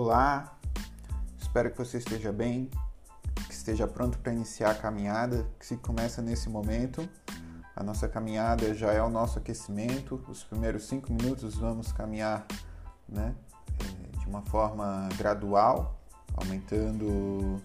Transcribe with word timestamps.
Olá, 0.00 0.56
espero 1.40 1.72
que 1.72 1.76
você 1.76 1.98
esteja 1.98 2.30
bem, 2.30 2.70
que 3.48 3.52
esteja 3.52 3.84
pronto 3.84 4.16
para 4.20 4.32
iniciar 4.32 4.70
a 4.70 4.74
caminhada, 4.76 5.44
que 5.58 5.66
se 5.66 5.76
começa 5.76 6.22
nesse 6.22 6.48
momento. 6.48 7.08
A 7.74 7.82
nossa 7.82 8.08
caminhada 8.08 8.72
já 8.74 8.92
é 8.92 9.02
o 9.02 9.10
nosso 9.10 9.40
aquecimento. 9.40 10.24
Os 10.28 10.44
primeiros 10.44 10.86
cinco 10.86 11.12
minutos 11.12 11.56
vamos 11.56 11.90
caminhar 11.90 12.46
né, 13.08 13.34
eh, 13.80 14.18
de 14.20 14.26
uma 14.28 14.40
forma 14.42 15.08
gradual, 15.18 16.00
aumentando 16.36 17.60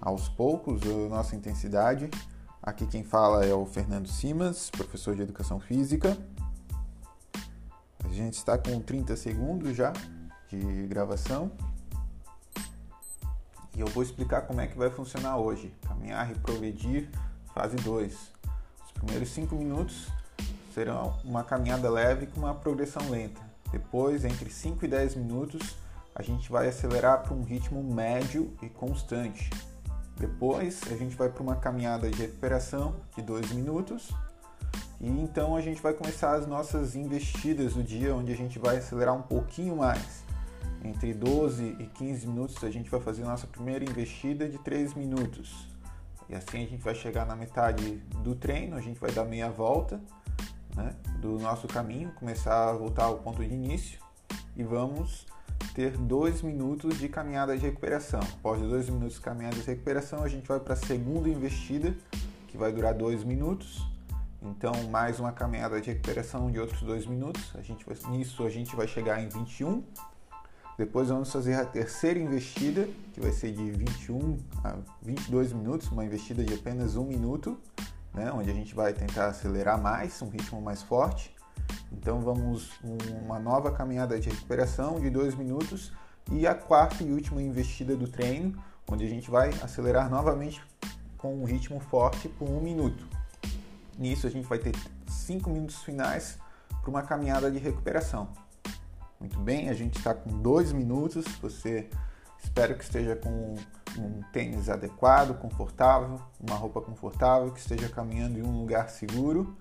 aos 0.00 0.28
poucos 0.28 0.82
a 0.82 1.08
nossa 1.08 1.36
intensidade. 1.36 2.10
Aqui 2.60 2.88
quem 2.88 3.04
fala 3.04 3.46
é 3.46 3.54
o 3.54 3.64
Fernando 3.64 4.08
Simas, 4.08 4.68
professor 4.68 5.14
de 5.14 5.22
Educação 5.22 5.60
Física. 5.60 6.18
A 8.04 8.08
gente 8.08 8.34
está 8.34 8.58
com 8.58 8.80
30 8.80 9.14
segundos 9.14 9.76
já 9.76 9.92
de 10.48 10.86
gravação. 10.88 11.52
E 13.78 13.80
eu 13.80 13.86
vou 13.86 14.02
explicar 14.02 14.42
como 14.42 14.60
é 14.60 14.66
que 14.66 14.76
vai 14.76 14.90
funcionar 14.90 15.36
hoje. 15.36 15.72
Caminhar 15.86 16.28
e 16.32 16.34
progredir, 16.34 17.08
fase 17.54 17.76
2. 17.76 18.12
Os 18.12 18.92
primeiros 18.92 19.28
5 19.28 19.54
minutos 19.54 20.08
serão 20.74 21.16
uma 21.22 21.44
caminhada 21.44 21.88
leve 21.88 22.26
com 22.26 22.40
uma 22.40 22.52
progressão 22.52 23.08
lenta. 23.08 23.40
Depois, 23.70 24.24
entre 24.24 24.50
5 24.50 24.84
e 24.84 24.88
10 24.88 25.14
minutos, 25.14 25.76
a 26.12 26.22
gente 26.22 26.50
vai 26.50 26.66
acelerar 26.66 27.22
para 27.22 27.32
um 27.32 27.44
ritmo 27.44 27.80
médio 27.80 28.52
e 28.60 28.68
constante. 28.68 29.48
Depois, 30.16 30.80
a 30.90 30.96
gente 30.96 31.14
vai 31.14 31.28
para 31.28 31.44
uma 31.44 31.54
caminhada 31.54 32.10
de 32.10 32.20
recuperação 32.20 32.96
de 33.14 33.22
2 33.22 33.52
minutos 33.52 34.08
e 35.00 35.08
então 35.08 35.54
a 35.54 35.60
gente 35.60 35.80
vai 35.80 35.92
começar 35.92 36.34
as 36.34 36.48
nossas 36.48 36.96
investidas 36.96 37.74
do 37.74 37.84
dia, 37.84 38.12
onde 38.12 38.32
a 38.32 38.36
gente 38.36 38.58
vai 38.58 38.78
acelerar 38.78 39.14
um 39.14 39.22
pouquinho 39.22 39.76
mais. 39.76 40.26
Entre 40.84 41.12
12 41.12 41.76
e 41.78 41.86
15 41.86 42.26
minutos 42.26 42.62
a 42.62 42.70
gente 42.70 42.90
vai 42.90 43.00
fazer 43.00 43.24
nossa 43.24 43.46
primeira 43.46 43.84
investida 43.84 44.48
de 44.48 44.58
3 44.58 44.94
minutos. 44.94 45.68
E 46.28 46.34
assim 46.34 46.64
a 46.64 46.66
gente 46.66 46.82
vai 46.82 46.94
chegar 46.94 47.26
na 47.26 47.34
metade 47.34 47.96
do 48.22 48.34
treino, 48.34 48.76
a 48.76 48.80
gente 48.80 49.00
vai 49.00 49.10
dar 49.10 49.24
meia 49.24 49.50
volta 49.50 50.00
né, 50.76 50.94
do 51.20 51.38
nosso 51.38 51.66
caminho, 51.66 52.12
começar 52.12 52.70
a 52.70 52.72
voltar 52.72 53.04
ao 53.04 53.18
ponto 53.18 53.44
de 53.44 53.52
início 53.52 53.98
e 54.54 54.62
vamos 54.62 55.26
ter 55.74 55.96
2 55.96 56.42
minutos 56.42 56.98
de 56.98 57.08
caminhada 57.08 57.56
de 57.56 57.64
recuperação. 57.64 58.20
Após 58.20 58.60
2 58.60 58.90
minutos 58.90 59.14
de 59.14 59.20
caminhada 59.20 59.56
de 59.56 59.62
recuperação, 59.62 60.22
a 60.22 60.28
gente 60.28 60.46
vai 60.46 60.60
para 60.60 60.74
a 60.74 60.76
segunda 60.76 61.28
investida, 61.28 61.96
que 62.46 62.56
vai 62.56 62.72
durar 62.72 62.94
2 62.94 63.24
minutos 63.24 63.86
então, 64.40 64.72
mais 64.88 65.18
uma 65.18 65.32
caminhada 65.32 65.80
de 65.80 65.90
recuperação 65.90 66.50
de 66.50 66.60
outros 66.60 66.80
dois 66.82 67.06
minutos. 67.06 67.52
A 67.56 67.60
gente 67.60 67.84
vai, 67.84 67.96
nisso 68.10 68.44
a 68.44 68.50
gente 68.50 68.74
vai 68.76 68.86
chegar 68.86 69.20
em 69.20 69.28
21. 69.28 69.82
Depois 70.78 71.08
vamos 71.08 71.32
fazer 71.32 71.54
a 71.54 71.64
terceira 71.64 72.20
investida, 72.20 72.88
que 73.12 73.20
vai 73.20 73.32
ser 73.32 73.50
de 73.50 73.68
21 73.68 74.38
a 74.62 74.76
22 75.02 75.52
minutos, 75.52 75.90
uma 75.90 76.04
investida 76.04 76.44
de 76.44 76.54
apenas 76.54 76.94
um 76.94 77.04
minuto, 77.04 77.58
né, 78.14 78.30
onde 78.30 78.48
a 78.48 78.54
gente 78.54 78.76
vai 78.76 78.92
tentar 78.92 79.26
acelerar 79.26 79.76
mais, 79.76 80.22
um 80.22 80.28
ritmo 80.28 80.62
mais 80.62 80.80
forte. 80.80 81.34
Então 81.90 82.20
vamos 82.20 82.70
uma 83.24 83.40
nova 83.40 83.72
caminhada 83.72 84.20
de 84.20 84.30
recuperação 84.30 85.00
de 85.00 85.10
dois 85.10 85.34
minutos 85.34 85.92
e 86.30 86.46
a 86.46 86.54
quarta 86.54 87.02
e 87.02 87.12
última 87.12 87.42
investida 87.42 87.96
do 87.96 88.06
treino, 88.06 88.56
onde 88.88 89.04
a 89.04 89.08
gente 89.08 89.28
vai 89.28 89.48
acelerar 89.60 90.08
novamente 90.08 90.62
com 91.16 91.34
um 91.34 91.44
ritmo 91.44 91.80
forte 91.80 92.28
por 92.28 92.48
um 92.48 92.60
minuto. 92.60 93.04
Nisso 93.98 94.28
a 94.28 94.30
gente 94.30 94.46
vai 94.46 94.60
ter 94.60 94.76
5 95.08 95.50
minutos 95.50 95.82
finais 95.82 96.38
para 96.80 96.88
uma 96.88 97.02
caminhada 97.02 97.50
de 97.50 97.58
recuperação. 97.58 98.28
Muito 99.20 99.38
bem, 99.40 99.68
a 99.68 99.74
gente 99.74 99.98
está 99.98 100.14
com 100.14 100.30
2 100.40 100.72
minutos. 100.72 101.24
Você 101.42 101.88
espero 102.42 102.76
que 102.76 102.84
esteja 102.84 103.16
com 103.16 103.56
um 103.98 104.22
tênis 104.32 104.68
adequado, 104.68 105.36
confortável, 105.38 106.20
uma 106.38 106.54
roupa 106.54 106.80
confortável, 106.80 107.50
que 107.50 107.58
esteja 107.58 107.88
caminhando 107.88 108.38
em 108.38 108.42
um 108.42 108.60
lugar 108.60 108.88
seguro. 108.88 109.56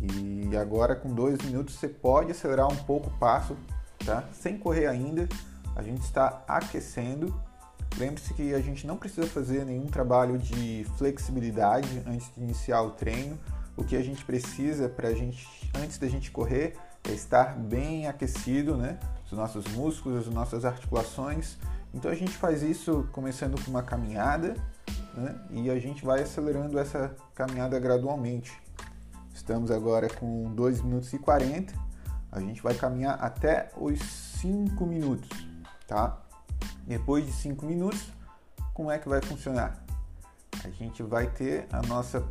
E 0.00 0.56
agora 0.56 0.96
com 0.96 1.12
2 1.14 1.42
minutos 1.42 1.74
você 1.74 1.88
pode 1.88 2.30
acelerar 2.30 2.66
um 2.66 2.76
pouco 2.76 3.08
o 3.08 3.18
passo, 3.18 3.56
tá? 4.04 4.24
Sem 4.32 4.56
correr 4.58 4.86
ainda. 4.86 5.28
A 5.76 5.82
gente 5.82 6.02
está 6.02 6.42
aquecendo. 6.48 7.38
Lembre-se 7.96 8.32
que 8.32 8.54
a 8.54 8.60
gente 8.60 8.86
não 8.86 8.96
precisa 8.96 9.26
fazer 9.26 9.64
nenhum 9.64 9.86
trabalho 9.86 10.38
de 10.38 10.86
flexibilidade 10.96 12.02
antes 12.06 12.32
de 12.34 12.40
iniciar 12.40 12.82
o 12.82 12.92
treino 12.92 13.38
o 13.78 13.84
que 13.84 13.96
a 13.96 14.02
gente 14.02 14.24
precisa 14.24 14.88
para 14.88 15.08
a 15.08 15.14
gente, 15.14 15.46
antes 15.72 15.98
da 15.98 16.08
gente 16.08 16.32
correr, 16.32 16.76
é 17.04 17.12
estar 17.12 17.56
bem 17.56 18.06
aquecido, 18.06 18.76
né? 18.76 18.98
Os 19.26 19.32
nossos 19.32 19.66
músculos, 19.68 20.26
as 20.26 20.34
nossas 20.34 20.64
articulações. 20.64 21.56
Então 21.92 22.10
a 22.10 22.14
gente 22.14 22.32
faz 22.32 22.62
isso 22.62 23.08
começando 23.12 23.62
com 23.62 23.70
uma 23.70 23.82
caminhada, 23.82 24.54
né? 25.14 25.34
E 25.50 25.70
a 25.70 25.78
gente 25.78 26.04
vai 26.04 26.22
acelerando 26.22 26.78
essa 26.78 27.14
caminhada 27.34 27.78
gradualmente. 27.78 28.52
Estamos 29.34 29.70
agora 29.70 30.08
com 30.08 30.54
2 30.54 30.82
minutos 30.82 31.12
e 31.12 31.18
40. 31.18 31.72
A 32.30 32.40
gente 32.40 32.62
vai 32.62 32.74
caminhar 32.74 33.18
até 33.22 33.70
os 33.76 33.98
5 34.40 34.84
minutos, 34.84 35.28
tá? 35.86 36.20
Depois 36.86 37.24
de 37.24 37.32
5 37.32 37.64
minutos, 37.64 38.12
como 38.74 38.90
é 38.90 38.98
que 38.98 39.08
vai 39.08 39.22
funcionar? 39.22 39.82
A 40.64 40.70
gente 40.70 41.02
vai 41.02 41.26
ter 41.28 41.66
a 41.72 41.80
nossa 41.82 42.22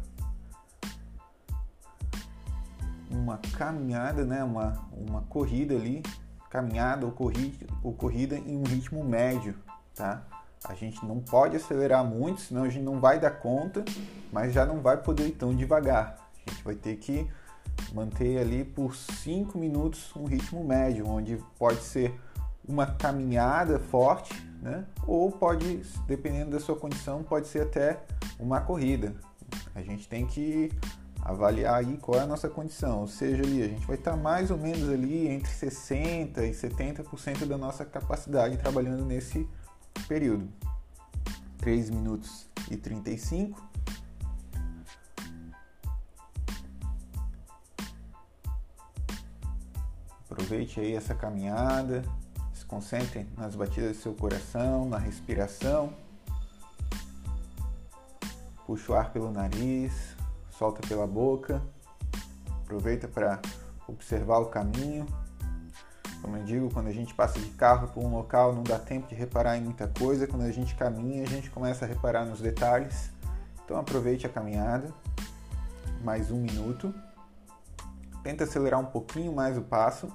uma 3.28 3.40
caminhada, 3.58 4.24
né, 4.24 4.42
uma, 4.42 4.88
uma 4.94 5.22
corrida 5.24 5.76
ali, 5.76 6.02
caminhada 6.50 7.06
ou 7.06 7.12
corrida, 7.12 7.68
ou 7.84 7.92
corrida 7.92 8.38
em 8.38 8.56
um 8.56 8.64
ritmo 8.64 9.04
médio, 9.04 9.54
tá? 9.94 10.24
A 10.64 10.74
gente 10.74 11.06
não 11.06 11.20
pode 11.20 11.58
acelerar 11.58 12.06
muito, 12.06 12.40
senão 12.40 12.64
a 12.64 12.70
gente 12.70 12.84
não 12.84 13.02
vai 13.02 13.20
dar 13.20 13.32
conta, 13.32 13.84
mas 14.32 14.54
já 14.54 14.66
não 14.66 14.82
vai 14.82 14.98
poder 14.98 15.28
ir 15.28 15.32
tão 15.34 15.54
devagar. 15.54 16.18
A 16.46 16.50
gente 16.50 16.64
vai 16.64 16.76
ter 16.76 16.96
que 16.96 17.30
manter 17.94 18.40
ali 18.40 18.64
por 18.64 18.96
5 18.96 19.58
minutos 19.58 20.16
um 20.16 20.24
ritmo 20.24 20.64
médio, 20.64 21.06
onde 21.06 21.38
pode 21.60 21.82
ser 21.82 22.18
uma 22.68 22.86
caminhada 22.86 23.78
forte, 23.78 24.34
né? 24.62 24.86
Ou 25.06 25.32
pode, 25.32 25.82
dependendo 26.08 26.52
da 26.52 26.60
sua 26.62 26.78
condição, 26.78 27.24
pode 27.24 27.48
ser 27.48 27.64
até 27.64 28.02
uma 28.40 28.62
corrida. 28.62 29.16
A 29.76 29.82
gente 29.82 30.08
tem 30.08 30.26
que 30.26 30.72
avaliar 31.28 31.76
aí 31.76 31.98
qual 31.98 32.18
é 32.20 32.24
a 32.24 32.26
nossa 32.26 32.50
condição. 32.50 33.02
Ou 33.02 33.08
seja, 33.08 33.44
ali 33.44 33.62
a 33.62 33.68
gente 33.68 33.86
vai 33.86 33.98
estar 33.98 34.16
mais 34.16 34.50
ou 34.50 34.58
menos 34.58 34.90
ali 34.90 35.28
entre 35.28 35.52
60 35.52 36.46
e 36.46 36.52
70% 36.52 37.46
da 37.46 37.58
nossa 37.58 37.84
capacidade 37.84 38.58
trabalhando 38.58 39.04
nesse 39.04 39.48
período. 40.08 40.48
3 41.58 41.90
minutos 41.90 42.48
e 42.72 42.78
35. 42.78 43.62
Aproveite 50.30 50.80
aí 50.80 50.94
essa 50.94 51.14
caminhada, 51.14 52.04
se 52.54 52.66
concentre 52.66 53.28
nas 53.36 53.54
batidas 53.54 53.98
do 53.98 54.02
seu 54.02 54.14
coração, 54.14 54.88
na 54.88 54.98
respiração. 54.98 55.94
Puxa 58.66 58.92
o 58.92 58.96
ar 58.96 59.12
pelo 59.12 59.32
nariz, 59.32 60.17
solta 60.58 60.86
pela 60.88 61.06
boca, 61.06 61.62
aproveita 62.64 63.08
para 63.08 63.40
observar 63.88 64.40
o 64.40 64.48
caminho. 64.48 65.06
Como 66.22 66.36
eu 66.36 66.44
digo, 66.44 66.74
quando 66.74 66.88
a 66.88 66.92
gente 66.92 67.14
passa 67.14 67.40
de 67.40 67.50
carro 67.52 67.88
por 67.90 68.04
um 68.04 68.10
local, 68.10 68.54
não 68.54 68.64
dá 68.64 68.80
tempo 68.80 69.08
de 69.08 69.14
reparar 69.14 69.56
em 69.58 69.62
muita 69.62 69.88
coisa. 69.88 70.26
Quando 70.26 70.42
a 70.42 70.52
gente 70.52 70.76
caminha, 70.76 71.24
a 71.24 71.28
gente 71.28 71.50
começa 71.52 71.86
a 71.86 71.88
reparar 71.88 72.26
nos 72.26 72.42
detalhes. 72.42 73.12
Então 73.64 73.78
aproveite 73.78 74.26
a 74.26 74.30
caminhada. 74.30 74.92
Mais 76.04 76.32
um 76.32 76.42
minuto. 76.42 76.94
Tenta 78.24 78.44
acelerar 78.44 78.80
um 78.80 78.86
pouquinho 78.86 79.32
mais 79.32 79.58
o 79.58 79.62
passo. 79.62 80.12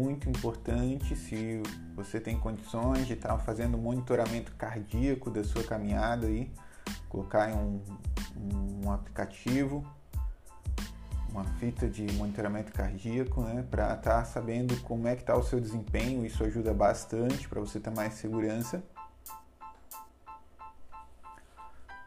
Muito 0.00 0.30
importante 0.30 1.14
se 1.14 1.62
você 1.94 2.18
tem 2.18 2.38
condições 2.38 3.06
de 3.06 3.12
estar 3.12 3.36
fazendo 3.38 3.76
monitoramento 3.76 4.52
cardíaco 4.56 5.30
da 5.30 5.44
sua 5.44 5.62
caminhada 5.62 6.26
aí, 6.26 6.50
colocar 7.08 7.50
em 7.50 7.54
um, 7.54 7.82
um 8.84 8.90
aplicativo, 8.90 9.84
uma 11.28 11.44
fita 11.44 11.86
de 11.86 12.10
monitoramento 12.14 12.72
cardíaco, 12.72 13.42
né, 13.42 13.62
para 13.70 13.92
estar 13.94 14.24
sabendo 14.24 14.74
como 14.80 15.06
é 15.06 15.14
que 15.14 15.22
está 15.22 15.36
o 15.36 15.42
seu 15.42 15.60
desempenho. 15.60 16.24
Isso 16.24 16.42
ajuda 16.42 16.72
bastante 16.72 17.46
para 17.46 17.60
você 17.60 17.78
ter 17.78 17.90
mais 17.90 18.14
segurança. 18.14 18.82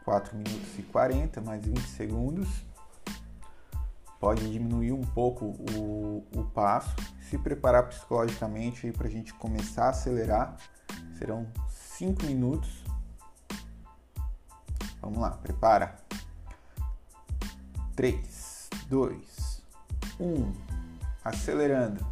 4 0.04 0.36
minutos 0.36 0.78
e 0.78 0.82
40, 0.82 1.40
mais 1.40 1.64
20 1.64 1.80
segundos 1.80 2.64
pode 4.24 4.50
diminuir 4.50 4.90
um 4.90 5.02
pouco 5.02 5.44
o, 5.44 6.26
o 6.34 6.44
passo, 6.44 6.96
se 7.34 7.38
preparar 7.38 7.88
psicologicamente 7.88 8.92
para 8.92 9.08
a 9.08 9.10
gente 9.10 9.34
começar 9.34 9.86
a 9.86 9.88
acelerar. 9.88 10.56
Serão 11.18 11.48
5 11.68 12.24
minutos. 12.26 12.84
Vamos 15.00 15.18
lá, 15.18 15.30
prepara. 15.30 15.96
3, 17.96 18.70
2, 18.88 19.62
1, 20.20 20.52
acelerando. 21.24 22.06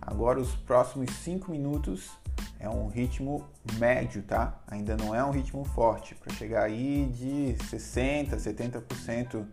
Agora 0.00 0.40
os 0.40 0.54
próximos 0.54 1.10
5 1.10 1.50
minutos 1.50 2.10
é 2.58 2.68
um 2.68 2.88
ritmo 2.88 3.46
médio, 3.74 4.22
tá? 4.22 4.58
Ainda 4.66 4.96
não 4.96 5.14
é 5.14 5.22
um 5.22 5.30
ritmo 5.30 5.62
forte, 5.62 6.14
para 6.14 6.32
chegar 6.34 6.62
aí 6.62 7.06
de 7.12 7.54
60, 7.66 8.36
70% 8.36 9.46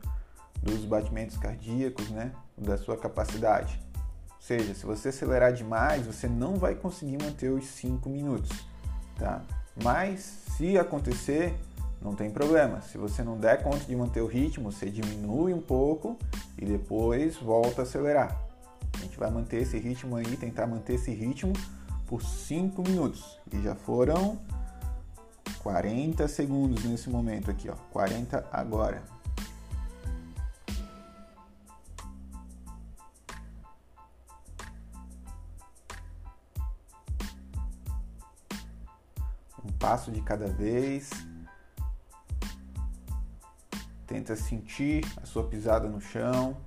dos 0.61 0.85
batimentos 0.85 1.37
cardíacos, 1.37 2.09
né, 2.09 2.31
da 2.57 2.77
sua 2.77 2.97
capacidade. 2.97 3.84
Seja, 4.45 4.75
se 4.75 4.85
você 4.85 5.09
acelerar 5.09 5.51
demais, 5.51 6.05
você 6.05 6.27
não 6.27 6.53
vai 6.57 6.75
conseguir 6.75 7.17
manter 7.19 7.49
os 7.49 7.65
5 7.65 8.07
minutos, 8.07 8.51
tá? 9.17 9.41
Mas 9.83 10.19
se 10.55 10.77
acontecer, 10.77 11.55
não 11.99 12.13
tem 12.13 12.29
problema. 12.29 12.79
Se 12.81 12.95
você 12.95 13.23
não 13.23 13.39
der 13.39 13.63
conta 13.63 13.83
de 13.85 13.95
manter 13.95 14.21
o 14.21 14.27
ritmo, 14.27 14.71
você 14.71 14.87
diminui 14.87 15.51
um 15.51 15.61
pouco 15.61 16.15
e 16.59 16.63
depois 16.63 17.37
volta 17.37 17.81
a 17.81 17.85
acelerar. 17.85 18.39
A 18.93 18.97
gente 18.99 19.17
vai 19.17 19.31
manter 19.31 19.63
esse 19.63 19.79
ritmo 19.79 20.15
aí, 20.15 20.37
tentar 20.37 20.67
manter 20.67 20.93
esse 20.93 21.09
ritmo 21.09 21.51
por 22.05 22.21
5 22.21 22.83
minutos. 22.83 23.39
E 23.51 23.59
já 23.63 23.73
foram 23.73 24.37
40 25.63 26.27
segundos 26.27 26.83
nesse 26.83 27.09
momento 27.09 27.49
aqui, 27.49 27.67
ó. 27.67 27.73
40 27.91 28.47
agora. 28.51 29.14
Passo 39.85 40.11
de 40.11 40.19
cada 40.19 40.47
vez. 40.47 41.11
Tenta 44.07 44.35
sentir 44.35 45.05
a 45.21 45.27
sua 45.27 45.47
pisada 45.47 45.87
no 45.87 46.01
chão. 46.01 46.57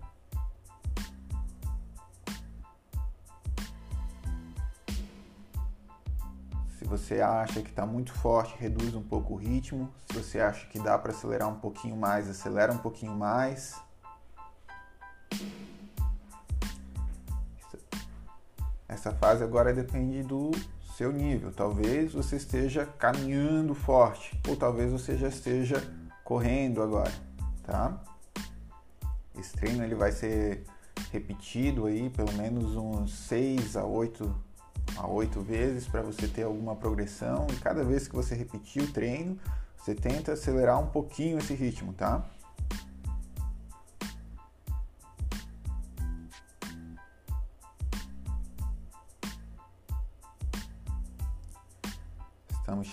você 6.88 7.20
acha 7.20 7.61
que 7.61 7.69
está 7.69 7.85
muito 7.85 8.15
forte, 8.15 8.56
reduz 8.59 8.94
um 8.94 9.03
pouco 9.03 9.35
o 9.35 9.37
ritmo. 9.37 9.93
Se 10.06 10.15
você 10.15 10.41
acha 10.41 10.67
que 10.69 10.79
dá 10.79 10.97
para 10.97 11.12
acelerar 11.12 11.47
um 11.47 11.59
pouquinho 11.59 11.94
mais, 11.94 12.31
acelera 12.31 12.73
um 12.73 12.79
pouquinho 12.79 13.15
mais. 13.15 13.79
Essa 18.88 19.12
fase 19.12 19.44
agora 19.44 19.75
depende 19.75 20.23
do 20.23 20.50
seu 20.98 21.12
nível. 21.12 21.52
Talvez 21.52 22.12
você 22.12 22.34
esteja 22.34 22.84
caminhando 22.84 23.72
forte, 23.72 24.36
ou 24.48 24.56
talvez 24.56 24.90
você 24.90 25.16
já 25.16 25.28
esteja 25.28 25.80
correndo 26.24 26.82
agora, 26.82 27.12
tá? 27.62 28.02
Esse 29.38 29.52
treino 29.52 29.84
ele 29.84 29.94
vai 29.94 30.10
ser 30.10 30.64
repetido 31.12 31.86
aí 31.86 32.10
pelo 32.10 32.32
menos 32.32 32.74
uns 32.74 33.12
6 33.28 33.76
a 33.76 33.84
8 33.84 34.48
a 34.96 35.06
oito 35.06 35.40
vezes 35.42 35.86
para 35.86 36.02
você 36.02 36.26
ter 36.26 36.42
alguma 36.42 36.74
progressão 36.74 37.46
e 37.52 37.56
cada 37.56 37.84
vez 37.84 38.08
que 38.08 38.16
você 38.16 38.34
repetir 38.34 38.82
o 38.82 38.90
treino, 38.90 39.38
você 39.76 39.94
tenta 39.94 40.32
acelerar 40.32 40.80
um 40.80 40.86
pouquinho 40.86 41.38
esse 41.38 41.54
ritmo, 41.54 41.92
tá? 41.92 42.28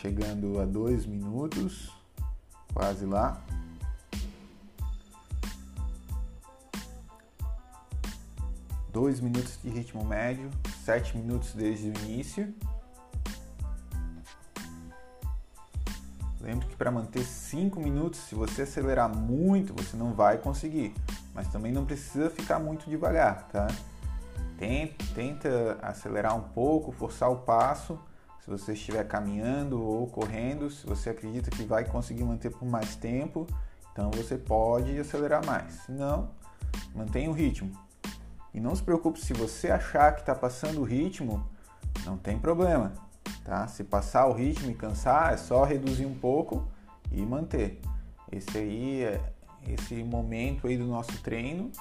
Chegando 0.06 0.62
a 0.62 0.66
dois 0.66 1.04
minutos, 1.04 1.92
quase 2.76 3.08
lá. 3.08 3.42
2 8.94 9.20
minutos 9.20 9.60
de 9.62 9.70
ritmo 9.70 10.06
médio, 10.06 10.52
7 10.86 11.18
minutos 11.18 11.54
desde 11.54 11.90
o 11.90 11.94
início. 12.06 12.54
Lembre 16.40 16.68
que 16.68 16.76
para 16.76 16.92
manter 16.92 17.24
5 17.24 17.80
minutos, 17.80 18.20
se 18.20 18.36
você 18.36 18.62
acelerar 18.62 19.10
muito, 19.10 19.74
você 19.74 19.98
não 19.98 20.14
vai 20.14 20.38
conseguir. 20.38 20.94
Mas 21.34 21.48
também 21.48 21.74
não 21.74 21.84
precisa 21.84 22.30
ficar 22.30 22.60
muito 22.60 22.88
devagar, 22.88 23.48
tá? 23.48 23.68
Tenta 25.16 25.80
acelerar 25.82 26.38
um 26.38 26.44
pouco, 26.50 26.92
forçar 26.92 27.30
o 27.32 27.38
passo. 27.38 28.00
Se 28.46 28.52
você 28.52 28.74
estiver 28.74 29.04
caminhando 29.08 29.82
ou 29.82 30.06
correndo, 30.06 30.70
se 30.70 30.86
você 30.86 31.10
acredita 31.10 31.50
que 31.50 31.64
vai 31.64 31.84
conseguir 31.84 32.24
manter 32.24 32.52
por 32.52 32.64
mais 32.64 32.96
tempo, 32.96 33.48
então 33.92 34.12
você 34.12 34.38
pode 34.38 35.00
acelerar 35.00 35.44
mais. 35.44 35.74
Se 35.74 35.92
não, 35.92 36.30
mantenha 36.94 37.28
o 37.28 37.34
ritmo. 37.34 37.72
E 38.54 38.60
não 38.60 38.76
se 38.76 38.84
preocupe 38.84 39.20
se 39.20 39.34
você 39.34 39.72
achar 39.72 40.14
que 40.14 40.20
está 40.20 40.36
passando 40.36 40.80
o 40.80 40.84
ritmo, 40.84 41.44
não 42.06 42.20
tem 42.20 42.38
problema, 42.38 42.94
tá? 43.44 43.68
Se 43.68 43.84
passar 43.84 44.28
o 44.28 44.34
ritmo 44.34 44.70
e 44.70 44.76
cansar, 44.76 45.34
é 45.34 45.38
só 45.38 45.64
reduzir 45.64 46.06
um 46.06 46.14
pouco 46.14 46.68
e 47.12 47.26
manter. 47.26 47.82
Esse 48.32 48.60
aí 48.60 49.04
é 49.06 49.34
esse 49.68 50.04
momento 50.04 50.68
aí 50.68 50.78
do 50.78 50.86
nosso 50.86 51.20
treino 51.24 51.72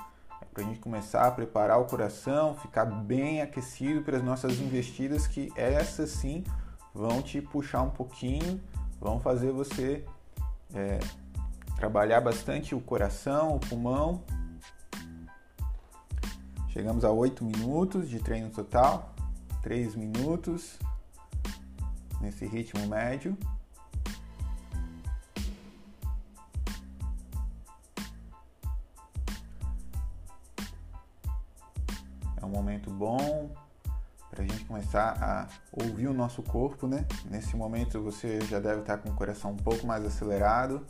para 0.54 0.62
a 0.62 0.66
gente 0.66 0.78
começar 0.78 1.26
a 1.26 1.30
preparar 1.30 1.78
o 1.80 1.84
coração, 1.84 2.54
ficar 2.54 2.86
bem 2.86 3.42
aquecido 3.42 4.00
para 4.02 4.16
as 4.16 4.22
nossas 4.22 4.58
investidas 4.60 5.26
que 5.26 5.52
essas 5.54 6.10
sim 6.10 6.44
vão 6.94 7.20
te 7.20 7.42
puxar 7.42 7.82
um 7.82 7.90
pouquinho, 7.90 8.60
vão 9.00 9.20
fazer 9.20 9.50
você 9.50 10.04
é, 10.72 11.00
trabalhar 11.76 12.20
bastante 12.20 12.74
o 12.74 12.80
coração, 12.80 13.56
o 13.56 13.60
pulmão 13.60 14.22
Chegamos 16.74 17.04
a 17.04 17.10
8 17.12 17.44
minutos 17.44 18.08
de 18.08 18.18
treino 18.18 18.50
total, 18.50 19.14
3 19.62 19.94
minutos 19.94 20.76
nesse 22.20 22.44
ritmo 22.44 22.84
médio. 22.88 23.38
Momento 32.54 32.90
bom 32.90 33.50
para 34.30 34.42
a 34.42 34.46
gente 34.46 34.64
começar 34.64 35.16
a 35.20 35.48
ouvir 35.72 36.06
o 36.08 36.14
nosso 36.14 36.42
corpo, 36.42 36.86
né? 36.86 37.04
Nesse 37.30 37.56
momento 37.56 38.00
você 38.00 38.40
já 38.42 38.58
deve 38.58 38.80
estar 38.80 38.98
com 38.98 39.10
o 39.10 39.14
coração 39.14 39.52
um 39.52 39.56
pouco 39.56 39.86
mais 39.86 40.04
acelerado. 40.04 40.84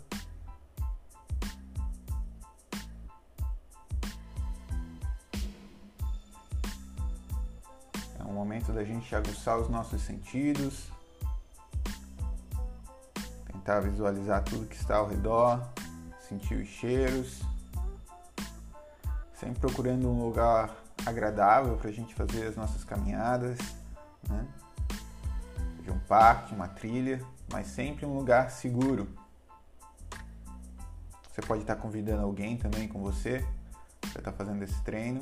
momento 8.44 8.72
da 8.72 8.84
gente 8.84 9.14
aguçar 9.16 9.58
os 9.58 9.70
nossos 9.70 10.02
sentidos, 10.02 10.88
tentar 13.50 13.80
visualizar 13.80 14.44
tudo 14.44 14.66
que 14.66 14.76
está 14.76 14.96
ao 14.96 15.08
redor, 15.08 15.66
sentir 16.20 16.54
os 16.56 16.68
cheiros, 16.68 17.40
sempre 19.32 19.60
procurando 19.60 20.08
um 20.08 20.22
lugar 20.24 20.83
agradável 21.06 21.76
para 21.76 21.90
a 21.90 21.92
gente 21.92 22.14
fazer 22.14 22.46
as 22.46 22.56
nossas 22.56 22.84
caminhadas, 22.84 23.58
né? 24.28 24.46
de 25.82 25.90
um 25.90 25.98
parque, 25.98 26.54
uma 26.54 26.68
trilha, 26.68 27.20
mas 27.52 27.66
sempre 27.66 28.06
um 28.06 28.16
lugar 28.16 28.50
seguro. 28.50 29.06
Você 31.30 31.42
pode 31.42 31.62
estar 31.62 31.76
convidando 31.76 32.22
alguém 32.22 32.56
também 32.56 32.88
com 32.88 33.00
você 33.00 33.44
para 34.00 34.20
estar 34.20 34.32
fazendo 34.32 34.62
esse 34.62 34.80
treino. 34.82 35.20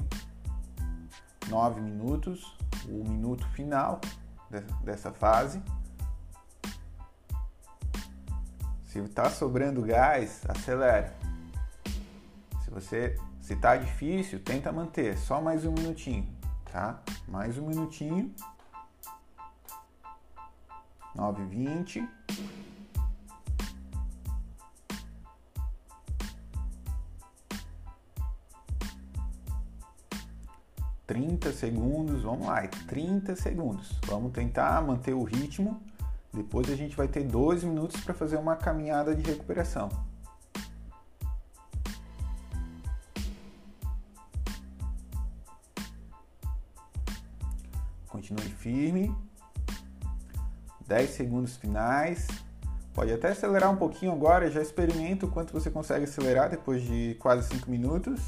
Nove 1.49 1.81
minutos 1.81 2.57
o 2.89 3.09
minuto 3.09 3.47
final 3.49 4.01
dessa 4.85 5.13
fase. 5.13 5.63
Se 8.85 8.99
está 8.99 9.31
sobrando 9.31 9.83
gás, 9.83 10.43
acelera. 10.49 11.15
Se 12.65 12.71
você 12.71 13.19
se 13.43 13.55
está 13.55 13.77
difícil, 13.77 14.39
tenta 14.39 14.71
manter 14.73 15.19
só 15.19 15.43
mais 15.43 15.67
um 15.67 15.73
minutinho, 15.73 16.27
tá? 16.71 17.03
Mais 17.27 17.59
um 17.59 17.67
minutinho. 17.67 18.33
9h20. 21.17 22.09
30 31.05 31.53
segundos, 31.53 32.23
vamos 32.23 32.47
lá, 32.47 32.67
30 32.87 33.37
segundos. 33.37 33.99
Vamos 34.07 34.33
tentar 34.33 34.81
manter 34.81 35.13
o 35.13 35.25
ritmo. 35.25 35.83
Depois 36.33 36.71
a 36.71 36.77
gente 36.77 36.97
vai 36.97 37.09
ter 37.09 37.25
2 37.25 37.65
minutos 37.65 38.01
para 38.01 38.15
fazer 38.15 38.37
uma 38.37 38.57
caminhada 38.57 39.15
de 39.15 39.29
recuperação. 39.29 39.91
Firme. 48.73 49.15
10 50.87 51.11
segundos 51.11 51.57
finais. 51.57 52.27
Pode 52.95 53.13
até 53.13 53.29
acelerar 53.29 53.71
um 53.71 53.77
pouquinho 53.77 54.13
agora, 54.13 54.51
já 54.51 54.61
experimenta 54.61 55.25
o 55.25 55.31
quanto 55.31 55.53
você 55.53 55.71
consegue 55.71 56.05
acelerar 56.05 56.51
depois 56.51 56.83
de 56.83 57.17
quase 57.19 57.49
5 57.49 57.71
minutos 57.71 58.21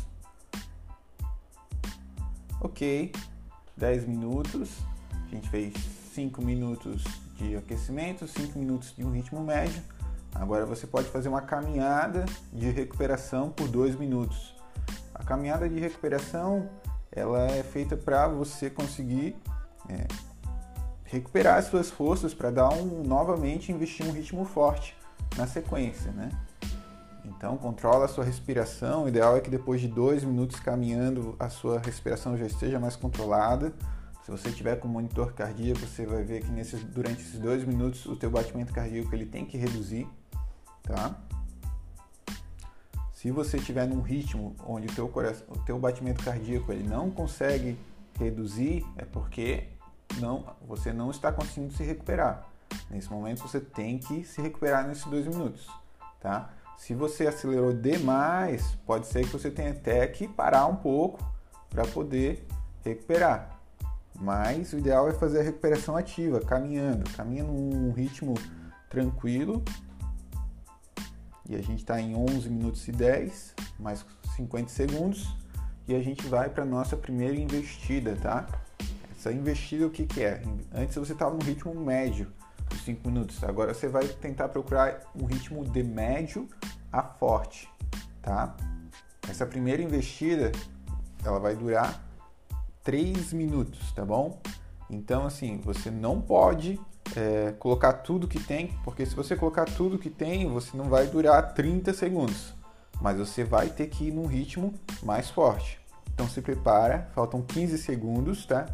ok, 2.64 3.12
10 3.76 4.06
minutos, 4.06 4.70
a 5.12 5.34
gente 5.34 5.48
fez 5.50 5.74
5 6.14 6.40
minutos 6.40 7.04
de 7.36 7.56
aquecimento, 7.56 8.26
5 8.26 8.58
minutos 8.58 8.94
de 8.96 9.04
um 9.04 9.10
ritmo 9.12 9.44
médio. 9.44 9.82
Agora 10.34 10.64
você 10.64 10.86
pode 10.86 11.08
fazer 11.08 11.28
uma 11.28 11.42
caminhada 11.42 12.24
de 12.52 12.70
recuperação 12.70 13.50
por 13.50 13.68
2 13.68 13.96
minutos. 13.96 14.54
A 15.14 15.22
caminhada 15.22 15.68
de 15.68 15.78
recuperação 15.78 16.68
ela 17.12 17.46
é 17.50 17.62
feita 17.62 17.96
para 17.96 18.26
você 18.28 18.70
conseguir 18.70 19.36
é, 19.88 20.06
recuperar 21.14 21.58
as 21.58 21.66
suas 21.66 21.90
forças 21.90 22.34
para 22.34 22.50
dar 22.50 22.68
um 22.72 23.02
novamente 23.04 23.70
investir 23.70 24.06
um 24.06 24.10
ritmo 24.10 24.44
forte 24.44 24.96
na 25.36 25.46
sequência, 25.46 26.10
né? 26.12 26.28
Então 27.24 27.56
controla 27.56 28.04
a 28.04 28.08
sua 28.08 28.24
respiração. 28.24 29.04
O 29.04 29.08
ideal 29.08 29.36
é 29.36 29.40
que 29.40 29.48
depois 29.48 29.80
de 29.80 29.88
dois 29.88 30.24
minutos 30.24 30.60
caminhando 30.60 31.34
a 31.38 31.48
sua 31.48 31.78
respiração 31.78 32.36
já 32.36 32.46
esteja 32.46 32.78
mais 32.78 32.96
controlada. 32.96 33.72
Se 34.24 34.30
você 34.30 34.50
tiver 34.50 34.76
com 34.76 34.88
monitor 34.88 35.32
cardíaco, 35.32 35.80
você 35.80 36.06
vai 36.06 36.22
ver 36.22 36.42
que 36.42 36.50
nesses, 36.50 36.82
durante 36.82 37.20
esses 37.20 37.38
dois 37.38 37.64
minutos 37.64 38.06
o 38.06 38.16
teu 38.16 38.30
batimento 38.30 38.72
cardíaco 38.72 39.14
ele 39.14 39.26
tem 39.26 39.44
que 39.44 39.56
reduzir, 39.56 40.08
tá? 40.82 41.14
Se 43.12 43.30
você 43.30 43.56
estiver 43.56 43.86
num 43.86 44.00
ritmo 44.00 44.54
onde 44.66 44.86
o 44.86 44.94
teu, 44.94 45.08
coração, 45.08 45.46
o 45.48 45.58
teu 45.60 45.78
batimento 45.78 46.22
cardíaco 46.24 46.72
ele 46.72 46.86
não 46.86 47.10
consegue 47.10 47.76
reduzir, 48.18 48.84
é 48.96 49.04
porque 49.04 49.68
não, 50.20 50.44
você 50.66 50.92
não 50.92 51.10
está 51.10 51.32
conseguindo 51.32 51.72
se 51.72 51.82
recuperar. 51.82 52.46
Nesse 52.90 53.10
momento 53.10 53.42
você 53.42 53.60
tem 53.60 53.98
que 53.98 54.24
se 54.24 54.40
recuperar 54.40 54.86
nesses 54.86 55.04
dois 55.04 55.26
minutos, 55.26 55.68
tá? 56.20 56.50
Se 56.76 56.94
você 56.94 57.26
acelerou 57.26 57.72
demais, 57.72 58.76
pode 58.84 59.06
ser 59.06 59.24
que 59.24 59.32
você 59.32 59.50
tenha 59.50 59.70
até 59.70 60.06
que 60.06 60.26
parar 60.26 60.66
um 60.66 60.76
pouco 60.76 61.18
para 61.70 61.86
poder 61.86 62.46
recuperar. 62.84 63.58
Mas 64.20 64.72
o 64.72 64.78
ideal 64.78 65.08
é 65.08 65.12
fazer 65.12 65.40
a 65.40 65.42
recuperação 65.42 65.96
ativa, 65.96 66.40
caminhando, 66.40 67.08
caminha 67.10 67.42
num 67.42 67.92
ritmo 67.92 68.34
tranquilo. 68.88 69.62
E 71.48 71.54
a 71.56 71.62
gente 71.62 71.80
está 71.80 72.00
em 72.00 72.14
11 72.14 72.48
minutos 72.48 72.86
e 72.86 72.92
10, 72.92 73.54
mais 73.78 74.04
50 74.36 74.68
segundos. 74.68 75.36
E 75.86 75.94
a 75.94 76.02
gente 76.02 76.26
vai 76.26 76.48
para 76.48 76.64
nossa 76.64 76.96
primeira 76.96 77.36
investida, 77.36 78.16
tá? 78.16 78.46
Essa 79.24 79.32
investida 79.32 79.86
o 79.86 79.90
que, 79.90 80.04
que 80.04 80.22
é? 80.22 80.42
Antes 80.70 80.96
você 80.96 81.14
estava 81.14 81.34
no 81.34 81.42
ritmo 81.42 81.74
médio, 81.74 82.30
dos 82.68 82.82
5 82.82 83.08
minutos. 83.08 83.42
Agora 83.42 83.72
você 83.72 83.88
vai 83.88 84.06
tentar 84.06 84.50
procurar 84.50 85.00
um 85.16 85.24
ritmo 85.24 85.64
de 85.64 85.82
médio 85.82 86.46
a 86.92 87.02
forte, 87.02 87.66
tá? 88.20 88.54
Essa 89.26 89.46
primeira 89.46 89.82
investida, 89.82 90.52
ela 91.24 91.40
vai 91.40 91.56
durar 91.56 92.04
3 92.82 93.32
minutos, 93.32 93.92
tá 93.92 94.04
bom? 94.04 94.42
Então, 94.90 95.24
assim, 95.24 95.58
você 95.64 95.90
não 95.90 96.20
pode 96.20 96.78
é, 97.16 97.52
colocar 97.52 97.94
tudo 97.94 98.28
que 98.28 98.38
tem, 98.38 98.78
porque 98.84 99.06
se 99.06 99.16
você 99.16 99.34
colocar 99.34 99.64
tudo 99.64 99.98
que 99.98 100.10
tem, 100.10 100.46
você 100.50 100.76
não 100.76 100.90
vai 100.90 101.06
durar 101.06 101.54
30 101.54 101.94
segundos, 101.94 102.52
mas 103.00 103.16
você 103.16 103.42
vai 103.42 103.70
ter 103.70 103.86
que 103.86 104.08
ir 104.08 104.12
num 104.12 104.26
ritmo 104.26 104.74
mais 105.02 105.30
forte. 105.30 105.80
Então 106.12 106.28
se 106.28 106.42
prepara, 106.42 107.08
faltam 107.14 107.40
15 107.40 107.78
segundos, 107.78 108.44
tá? 108.44 108.66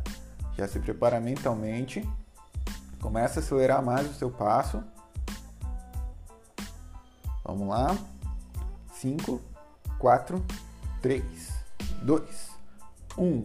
Já 0.56 0.68
se 0.68 0.78
prepara 0.78 1.20
mentalmente, 1.20 2.06
começa 3.00 3.40
a 3.40 3.42
acelerar 3.42 3.82
mais 3.82 4.10
o 4.10 4.14
seu 4.14 4.30
passo 4.30 4.82
Vamos 7.50 7.66
lá. 7.66 7.98
5, 8.94 9.40
4, 9.98 10.44
3, 11.02 11.24
2, 12.02 12.50
1. 13.18 13.44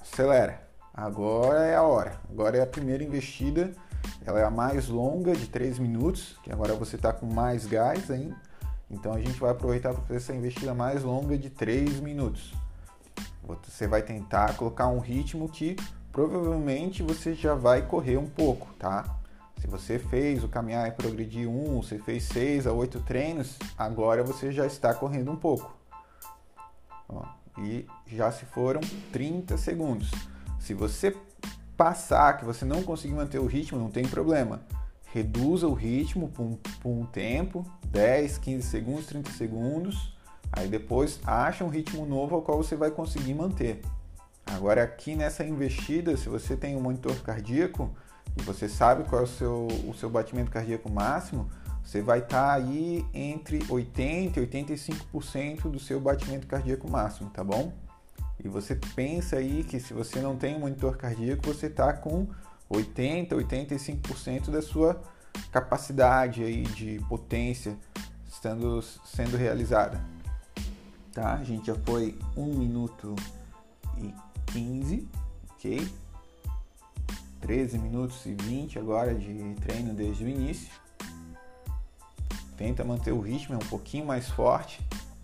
Acelera. 0.00 0.68
Agora 0.92 1.60
é 1.60 1.76
a 1.76 1.82
hora. 1.82 2.20
Agora 2.28 2.56
é 2.56 2.62
a 2.62 2.66
primeira 2.66 3.04
investida. 3.04 3.72
Ela 4.26 4.40
é 4.40 4.44
a 4.44 4.50
mais 4.50 4.88
longa, 4.88 5.36
de 5.36 5.46
3 5.46 5.78
minutos, 5.78 6.36
que 6.42 6.50
agora 6.50 6.74
você 6.74 6.96
está 6.96 7.12
com 7.12 7.26
mais 7.26 7.64
gás 7.64 8.10
ainda. 8.10 8.36
Então 8.90 9.12
a 9.12 9.20
gente 9.20 9.38
vai 9.38 9.52
aproveitar 9.52 9.92
para 9.92 10.02
fazer 10.02 10.16
essa 10.16 10.34
investida 10.34 10.74
mais 10.74 11.04
longa 11.04 11.38
de 11.38 11.48
3 11.48 12.00
minutos. 12.00 12.52
Você 13.68 13.86
vai 13.86 14.02
tentar 14.02 14.56
colocar 14.56 14.88
um 14.88 14.98
ritmo 14.98 15.48
que 15.48 15.76
provavelmente 16.12 17.02
você 17.02 17.34
já 17.34 17.54
vai 17.54 17.82
correr 17.82 18.18
um 18.18 18.28
pouco, 18.28 18.68
tá? 18.78 19.18
Se 19.58 19.66
você 19.66 19.98
fez 19.98 20.44
o 20.44 20.48
caminhar 20.48 20.86
e 20.88 20.92
progredir 20.92 21.48
um, 21.48 21.80
você 21.80 21.98
fez 21.98 22.24
seis 22.24 22.66
a 22.66 22.72
oito 22.72 23.00
treinos, 23.00 23.56
agora 23.78 24.22
você 24.22 24.52
já 24.52 24.66
está 24.66 24.92
correndo 24.92 25.30
um 25.30 25.36
pouco. 25.36 25.74
Ó, 27.08 27.24
e 27.58 27.86
já 28.06 28.30
se 28.30 28.44
foram 28.44 28.80
30 29.12 29.56
segundos. 29.56 30.10
Se 30.58 30.74
você 30.74 31.16
passar, 31.76 32.36
que 32.38 32.44
você 32.44 32.64
não 32.64 32.82
conseguir 32.82 33.14
manter 33.14 33.38
o 33.38 33.46
ritmo, 33.46 33.78
não 33.78 33.90
tem 33.90 34.06
problema. 34.06 34.62
Reduza 35.12 35.66
o 35.66 35.74
ritmo 35.74 36.28
por 36.28 36.42
um, 36.42 36.56
por 36.80 36.90
um 36.90 37.06
tempo, 37.06 37.64
10, 37.86 38.38
15 38.38 38.66
segundos, 38.66 39.06
30 39.06 39.30
segundos. 39.30 40.16
Aí 40.52 40.68
depois 40.68 41.20
acha 41.24 41.64
um 41.64 41.68
ritmo 41.68 42.04
novo 42.04 42.34
ao 42.34 42.42
qual 42.42 42.58
você 42.58 42.76
vai 42.76 42.90
conseguir 42.90 43.34
manter. 43.34 43.80
Agora 44.54 44.82
aqui 44.82 45.16
nessa 45.16 45.44
investida, 45.44 46.16
se 46.16 46.28
você 46.28 46.56
tem 46.56 46.76
um 46.76 46.80
monitor 46.80 47.14
cardíaco, 47.22 47.90
e 48.36 48.42
você 48.42 48.68
sabe 48.68 49.04
qual 49.04 49.22
é 49.22 49.24
o 49.24 49.28
seu, 49.28 49.66
o 49.88 49.94
seu 49.94 50.08
batimento 50.08 50.50
cardíaco 50.50 50.90
máximo, 50.90 51.50
você 51.82 52.00
vai 52.00 52.20
estar 52.20 52.46
tá 52.46 52.52
aí 52.52 53.04
entre 53.12 53.58
80% 53.60 54.36
e 54.36 54.46
85% 54.46 55.70
do 55.70 55.78
seu 55.78 56.00
batimento 56.00 56.46
cardíaco 56.46 56.88
máximo, 56.90 57.30
tá 57.30 57.42
bom? 57.42 57.72
E 58.42 58.48
você 58.48 58.74
pensa 58.94 59.36
aí 59.36 59.64
que 59.64 59.78
se 59.80 59.92
você 59.92 60.20
não 60.20 60.36
tem 60.36 60.56
um 60.56 60.60
monitor 60.60 60.96
cardíaco, 60.96 61.46
você 61.46 61.66
está 61.66 61.92
com 61.92 62.26
80%, 62.70 63.30
85% 63.30 64.50
da 64.50 64.62
sua 64.62 65.02
capacidade 65.50 66.42
aí 66.42 66.62
de 66.62 67.00
potência 67.08 67.76
estando, 68.28 68.82
sendo 68.82 69.36
realizada. 69.36 70.00
Tá? 71.12 71.34
A 71.34 71.44
gente 71.44 71.66
já 71.66 71.74
foi 71.74 72.18
1 72.36 72.46
minuto 72.54 73.14
e 73.98 74.14
15, 74.52 75.08
ok? 75.50 75.88
13 77.40 77.78
minutos 77.78 78.24
e 78.26 78.34
20 78.34 78.78
agora 78.78 79.14
de 79.14 79.54
treino 79.56 79.94
desde 79.94 80.24
o 80.24 80.28
início. 80.28 80.70
Tenta 82.56 82.84
manter 82.84 83.12
o 83.12 83.20
ritmo, 83.20 83.54
é 83.54 83.56
um 83.56 83.68
pouquinho 83.68 84.06
mais 84.06 84.28
forte. 84.28 84.80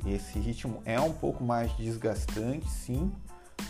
Esse 0.07 0.39
ritmo 0.39 0.83
é 0.85 0.99
um 1.01 1.13
pouco 1.13 1.45
mais 1.45 1.71
desgastante, 1.77 2.69
sim, 2.69 3.13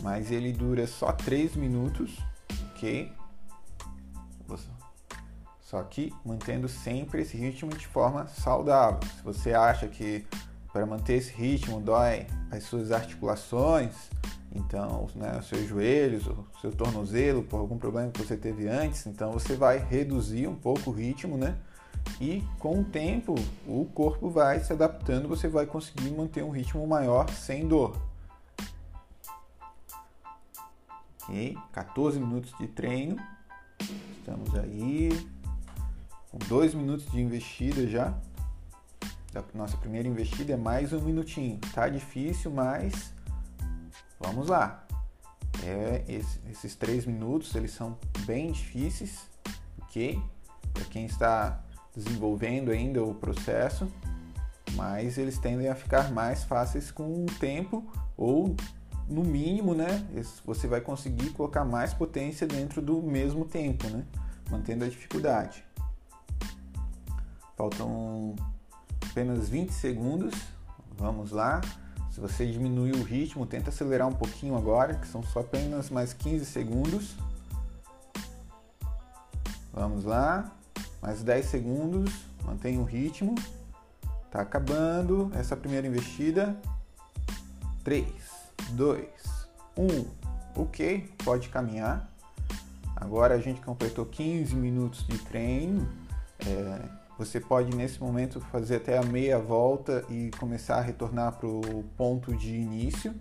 mas 0.00 0.31
ele 0.31 0.53
dura 0.53 0.87
só 0.87 1.12
3 1.12 1.57
minutos, 1.57 2.17
ok? 2.71 3.12
Só 5.61 5.83
que 5.83 6.15
mantendo 6.25 6.67
sempre 6.67 7.21
esse 7.21 7.37
ritmo 7.37 7.71
de 7.71 7.87
forma 7.87 8.27
saudável. 8.27 9.00
Se 9.17 9.23
você 9.23 9.53
acha 9.53 9.87
que 9.87 10.27
para 10.73 10.87
manter 10.87 11.17
esse 11.17 11.33
ritmo 11.33 11.79
dói 11.79 12.27
as 12.50 12.65
suas 12.65 12.91
articulações, 12.91 13.95
então, 14.55 15.09
né, 15.14 15.37
os 15.38 15.47
seus 15.47 15.67
joelhos, 15.69 16.26
o 16.26 16.47
seu 16.61 16.73
tornozelo, 16.73 17.43
por 17.43 17.59
algum 17.59 17.78
problema 17.78 18.11
que 18.11 18.23
você 18.23 18.37
teve 18.37 18.69
antes, 18.69 19.07
então 19.07 19.33
você 19.33 19.55
vai 19.55 19.78
reduzir 19.78 20.47
um 20.47 20.55
pouco 20.55 20.90
o 20.90 20.93
ritmo, 20.93 21.37
né? 21.37 21.57
E 22.21 22.43
com 22.59 22.81
o 22.81 22.85
tempo, 22.85 23.35
o 23.67 23.85
corpo 23.85 24.31
vai 24.31 24.61
se 24.61 24.73
adaptando, 24.73 25.28
você 25.28 25.49
vai 25.49 25.67
conseguir 25.67 26.11
manter 26.11 26.43
um 26.43 26.50
ritmo 26.50 26.87
maior 26.87 27.28
sem 27.31 27.69
dor. 27.69 27.97
Ok, 31.23 31.59
14 31.73 32.19
minutos 32.19 32.52
de 32.59 32.67
treino. 32.67 33.17
Estamos 34.19 34.55
aí 34.55 35.11
com 36.31 36.38
2 36.38 36.75
minutos 36.75 37.11
de 37.11 37.21
investida 37.21 37.87
já. 37.87 38.14
Da 39.33 39.45
nossa 39.55 39.76
primeira 39.76 40.09
investida 40.09 40.55
é 40.55 40.57
mais 40.57 40.93
um 40.93 41.00
minutinho. 41.00 41.61
Tá 41.75 41.88
difícil, 41.88 42.50
mas 42.50 43.12
Vamos 44.28 44.49
lá. 44.49 44.87
É, 45.64 46.04
esse, 46.06 46.38
esses 46.50 46.75
três 46.76 47.06
minutos 47.06 47.54
eles 47.54 47.70
são 47.70 47.97
bem 48.26 48.52
difíceis, 48.52 49.26
ok? 49.80 50.23
Para 50.75 50.85
quem 50.85 51.06
está 51.06 51.64
desenvolvendo 51.97 52.70
ainda 52.70 53.02
o 53.02 53.14
processo, 53.14 53.90
mas 54.75 55.16
eles 55.16 55.38
tendem 55.38 55.68
a 55.70 55.75
ficar 55.75 56.12
mais 56.12 56.44
fáceis 56.44 56.90
com 56.90 57.25
o 57.25 57.26
tempo 57.40 57.90
ou 58.18 58.54
no 59.08 59.25
mínimo, 59.25 59.75
né? 59.75 60.06
Você 60.44 60.68
vai 60.68 60.82
conseguir 60.82 61.30
colocar 61.30 61.64
mais 61.64 61.94
potência 61.94 62.47
dentro 62.47 62.82
do 62.82 63.00
mesmo 63.00 63.47
tempo, 63.47 63.88
né? 63.88 64.04
Mantendo 64.50 64.85
a 64.85 64.88
dificuldade. 64.88 65.64
Faltam 67.56 68.37
apenas 69.11 69.49
20 69.49 69.73
segundos. 69.73 70.35
Vamos 70.99 71.30
lá. 71.30 71.62
Se 72.19 72.23
você 72.23 72.45
diminuir 72.45 72.97
o 72.97 73.05
ritmo, 73.05 73.47
tenta 73.47 73.71
acelerar 73.71 74.09
um 74.09 74.13
pouquinho 74.13 74.57
agora, 74.57 74.93
que 74.93 75.07
são 75.07 75.23
só 75.23 75.39
apenas 75.39 75.89
mais 75.89 76.13
15 76.13 76.45
segundos. 76.47 77.15
Vamos 79.73 80.03
lá, 80.03 80.51
mais 81.01 81.23
10 81.23 81.47
segundos, 81.47 82.13
mantenha 82.45 82.81
o 82.81 82.85
ritmo. 82.85 83.37
Tá 84.33 84.41
acabando 84.41 85.31
essa 85.33 85.57
primeira 85.57 85.87
investida. 85.87 86.61
3, 87.85 88.05
2, 88.71 89.07
1. 89.77 90.05
ok, 90.57 91.15
pode 91.25 91.49
caminhar. 91.51 92.11
Agora 92.97 93.37
a 93.37 93.41
gente 93.41 93.61
completou 93.61 94.05
15 94.05 94.57
minutos 94.57 95.07
de 95.07 95.19
treino. 95.19 95.89
Você 97.19 97.41
pode 97.41 97.75
nesse 97.75 98.01
momento 98.01 98.41
fazer 98.41 98.77
até 98.77 98.97
a 98.97 99.03
meia 99.03 99.41
volta 99.41 100.05
e 100.09 100.31
começar 100.39 100.77
a 100.77 100.81
retornar 100.81 101.33
para 101.33 101.49
o 101.49 101.83
ponto 101.97 102.33
de 102.37 102.55
início, 102.55 103.13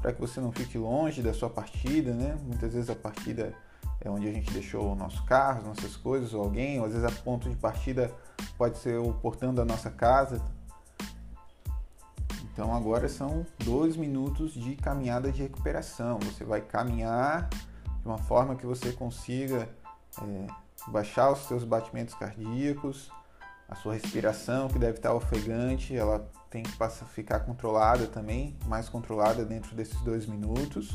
para 0.00 0.12
que 0.12 0.20
você 0.20 0.40
não 0.40 0.52
fique 0.52 0.78
longe 0.78 1.20
da 1.20 1.34
sua 1.34 1.50
partida, 1.50 2.14
né? 2.14 2.38
Muitas 2.44 2.74
vezes 2.74 2.88
a 2.88 2.94
partida 2.94 3.52
é 4.00 4.08
onde 4.08 4.28
a 4.28 4.32
gente 4.32 4.52
deixou 4.52 4.92
o 4.92 4.94
nosso 4.94 5.24
carro, 5.24 5.66
nossas 5.66 5.96
coisas, 5.96 6.32
ou 6.32 6.44
alguém, 6.44 6.78
ou 6.78 6.86
às 6.86 6.92
vezes 6.92 7.04
a 7.04 7.22
ponto 7.22 7.50
de 7.50 7.56
partida 7.56 8.12
pode 8.56 8.78
ser 8.78 9.00
o 9.00 9.12
portão 9.14 9.52
da 9.52 9.64
nossa 9.64 9.90
casa. 9.90 10.40
Então 12.44 12.72
agora 12.72 13.08
são 13.08 13.44
dois 13.64 13.96
minutos 13.96 14.54
de 14.54 14.76
caminhada 14.76 15.32
de 15.32 15.42
recuperação. 15.42 16.20
Você 16.20 16.44
vai 16.44 16.60
caminhar 16.60 17.48
de 17.50 18.06
uma 18.06 18.18
forma 18.18 18.54
que 18.54 18.64
você 18.64 18.92
consiga 18.92 19.68
é, 20.22 20.46
baixar 20.86 21.32
os 21.32 21.40
seus 21.46 21.64
batimentos 21.64 22.14
cardíacos, 22.14 23.10
a 23.70 23.76
sua 23.76 23.94
respiração 23.94 24.66
que 24.66 24.80
deve 24.80 24.98
estar 24.98 25.14
ofegante, 25.14 25.96
ela 25.96 26.28
tem 26.50 26.64
que 26.64 26.72
passar, 26.72 27.06
ficar 27.06 27.40
controlada 27.40 28.08
também, 28.08 28.56
mais 28.66 28.88
controlada 28.88 29.44
dentro 29.44 29.76
desses 29.76 29.98
dois 30.00 30.26
minutos. 30.26 30.90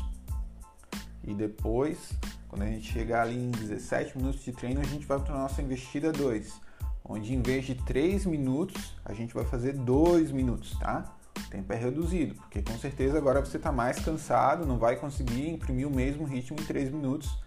E 1.24 1.32
depois, 1.34 2.12
quando 2.46 2.62
a 2.62 2.66
gente 2.66 2.92
chegar 2.92 3.22
ali 3.22 3.38
em 3.38 3.50
17 3.50 4.18
minutos 4.18 4.44
de 4.44 4.52
treino, 4.52 4.80
a 4.82 4.84
gente 4.84 5.06
vai 5.06 5.18
para 5.18 5.34
a 5.34 5.38
nossa 5.38 5.62
investida 5.62 6.12
2, 6.12 6.60
onde 7.02 7.34
em 7.34 7.40
vez 7.40 7.64
de 7.64 7.74
3 7.74 8.26
minutos, 8.26 8.94
a 9.06 9.14
gente 9.14 9.32
vai 9.32 9.46
fazer 9.46 9.72
2 9.72 10.30
minutos, 10.30 10.78
tá? 10.78 11.16
O 11.38 11.50
tempo 11.50 11.72
é 11.72 11.76
reduzido, 11.76 12.34
porque 12.34 12.60
com 12.60 12.76
certeza 12.78 13.16
agora 13.16 13.40
você 13.40 13.56
está 13.56 13.72
mais 13.72 13.98
cansado, 13.98 14.66
não 14.66 14.78
vai 14.78 14.96
conseguir 14.96 15.48
imprimir 15.48 15.88
o 15.88 15.90
mesmo 15.90 16.24
ritmo 16.24 16.58
em 16.60 16.64
3 16.64 16.90
minutos 16.90 17.38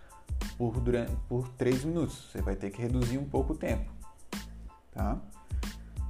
por, 0.58 0.80
durante, 0.80 1.16
por 1.28 1.48
3 1.50 1.86
minutos. 1.86 2.30
Você 2.32 2.42
vai 2.42 2.56
ter 2.56 2.72
que 2.72 2.82
reduzir 2.82 3.20
um 3.20 3.26
pouco 3.26 3.54
o 3.54 3.56
tempo. 3.56 3.99
Tá? 5.00 5.18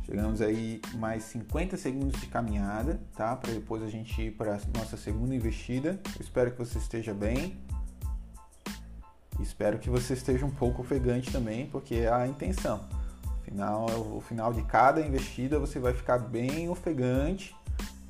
Chegamos 0.03 0.41
aí 0.41 0.81
mais 0.95 1.21
50 1.25 1.77
segundos 1.77 2.19
de 2.19 2.25
caminhada, 2.25 2.99
tá? 3.15 3.35
Para 3.35 3.51
depois 3.51 3.83
a 3.83 3.87
gente 3.87 4.19
ir 4.19 4.31
para 4.31 4.59
nossa 4.75 4.97
segunda 4.97 5.35
investida. 5.35 5.99
Eu 6.15 6.21
espero 6.21 6.51
que 6.51 6.57
você 6.57 6.79
esteja 6.79 7.13
bem. 7.13 7.55
Espero 9.39 9.77
que 9.77 9.91
você 9.91 10.13
esteja 10.13 10.43
um 10.43 10.49
pouco 10.49 10.81
ofegante 10.81 11.31
também, 11.31 11.67
porque 11.67 11.93
é 11.93 12.11
a 12.11 12.25
intenção. 12.25 12.83
Final, 13.43 13.85
o 14.15 14.21
final 14.21 14.51
de 14.51 14.63
cada 14.63 15.01
investida 15.01 15.59
você 15.59 15.77
vai 15.79 15.93
ficar 15.93 16.17
bem 16.17 16.67
ofegante 16.67 17.55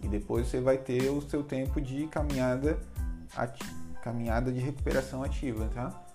e 0.01 0.07
depois 0.07 0.47
você 0.47 0.61
vai 0.61 0.77
ter 0.77 1.09
o 1.09 1.21
seu 1.21 1.43
tempo 1.43 1.81
de 1.81 2.07
caminhada, 2.07 2.79
caminhada 4.01 4.49
de 4.49 4.61
recuperação 4.61 5.23
ativa, 5.23 5.69
tá? 5.73 6.08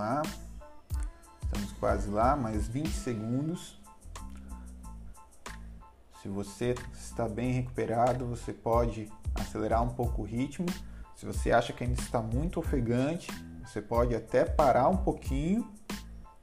Lá. 0.00 0.22
Estamos 1.42 1.72
quase 1.72 2.10
lá, 2.10 2.34
mais 2.34 2.66
20 2.66 2.88
segundos. 2.90 3.80
Se 6.22 6.28
você 6.28 6.74
está 6.92 7.28
bem 7.28 7.52
recuperado, 7.52 8.26
você 8.26 8.52
pode 8.52 9.10
acelerar 9.34 9.82
um 9.82 9.90
pouco 9.90 10.22
o 10.22 10.24
ritmo. 10.24 10.66
Se 11.16 11.24
você 11.24 11.52
acha 11.52 11.72
que 11.72 11.84
ainda 11.84 12.00
está 12.00 12.20
muito 12.20 12.60
ofegante, 12.60 13.30
você 13.64 13.80
pode 13.80 14.14
até 14.14 14.44
parar 14.44 14.88
um 14.88 14.96
pouquinho 14.96 15.70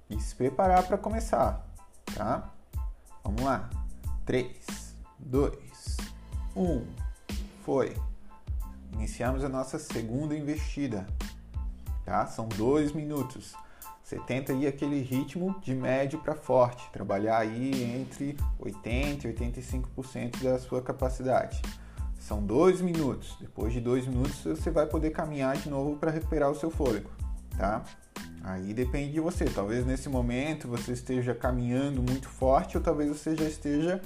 e 0.09 0.19
se 0.19 0.35
preparar 0.35 0.83
para 0.87 0.97
começar 0.97 1.67
tá? 2.17 2.51
Vamos 3.23 3.41
lá. 3.43 3.69
3, 4.25 4.95
2, 5.19 5.97
1. 6.55 6.85
Foi. 7.63 7.95
Iniciamos 8.93 9.43
a 9.43 9.49
nossa 9.49 9.77
segunda 9.77 10.35
investida, 10.35 11.05
tá? 12.07 12.25
São 12.25 12.47
dois 12.47 12.93
minutos. 12.93 13.53
Você 14.01 14.17
tenta 14.19 14.53
ir 14.53 14.65
aquele 14.65 15.01
ritmo 15.01 15.53
de 15.61 15.75
médio 15.75 16.19
para 16.19 16.33
forte, 16.33 16.89
trabalhar 16.93 17.39
aí 17.39 17.83
entre 17.83 18.37
80 18.57 19.27
e 19.27 19.33
85% 19.33 20.41
da 20.41 20.57
sua 20.57 20.81
capacidade. 20.81 21.61
São 22.17 22.41
dois 22.41 22.79
minutos. 22.79 23.35
Depois 23.41 23.73
de 23.73 23.81
dois 23.81 24.07
minutos 24.07 24.41
você 24.41 24.71
vai 24.71 24.85
poder 24.85 25.09
caminhar 25.09 25.57
de 25.57 25.69
novo 25.69 25.97
para 25.97 26.09
recuperar 26.09 26.49
o 26.49 26.55
seu 26.55 26.71
fôlego, 26.71 27.09
tá? 27.57 27.83
Aí 28.41 28.73
depende 28.73 29.11
de 29.11 29.19
você. 29.19 29.43
Talvez 29.43 29.85
nesse 29.85 30.07
momento 30.07 30.69
você 30.69 30.93
esteja 30.93 31.35
caminhando 31.35 32.01
muito 32.01 32.29
forte 32.29 32.77
ou 32.77 32.83
talvez 32.83 33.09
você 33.09 33.35
já 33.35 33.43
esteja 33.43 34.01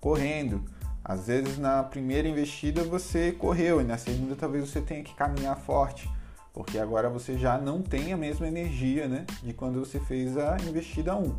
correndo. 0.00 0.64
Às 1.04 1.28
vezes 1.28 1.58
na 1.58 1.84
primeira 1.84 2.26
investida 2.26 2.82
você 2.82 3.30
correu 3.30 3.80
e 3.80 3.84
na 3.84 3.98
segunda 3.98 4.34
talvez 4.34 4.68
você 4.68 4.80
tenha 4.80 5.04
que 5.04 5.14
caminhar 5.14 5.56
forte, 5.56 6.10
porque 6.54 6.78
agora 6.78 7.10
você 7.10 7.36
já 7.36 7.58
não 7.58 7.82
tem 7.82 8.14
a 8.14 8.16
mesma 8.16 8.48
energia, 8.48 9.06
né, 9.06 9.26
de 9.42 9.52
quando 9.52 9.80
você 9.80 10.00
fez 10.00 10.38
a 10.38 10.56
investida 10.66 11.14
1. 11.14 11.36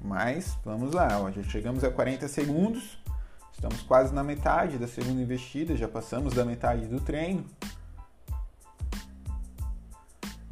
Mas 0.00 0.56
vamos 0.64 0.94
lá, 0.94 1.18
ó, 1.20 1.32
já 1.32 1.42
chegamos 1.42 1.82
a 1.82 1.90
40 1.90 2.28
segundos. 2.28 2.96
Estamos 3.52 3.82
quase 3.82 4.14
na 4.14 4.22
metade 4.22 4.78
da 4.78 4.86
segunda 4.86 5.20
investida, 5.20 5.76
já 5.76 5.88
passamos 5.88 6.34
da 6.34 6.44
metade 6.44 6.86
do 6.86 7.00
treino 7.00 7.44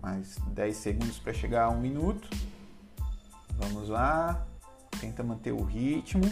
mais 0.02 0.36
10 0.48 0.76
segundos 0.76 1.18
para 1.20 1.32
chegar 1.32 1.64
a 1.66 1.70
um 1.70 1.80
minuto. 1.80 2.28
Vamos 3.56 3.88
lá, 3.88 4.44
tenta 5.00 5.22
manter 5.22 5.52
o 5.52 5.62
ritmo. 5.62 6.24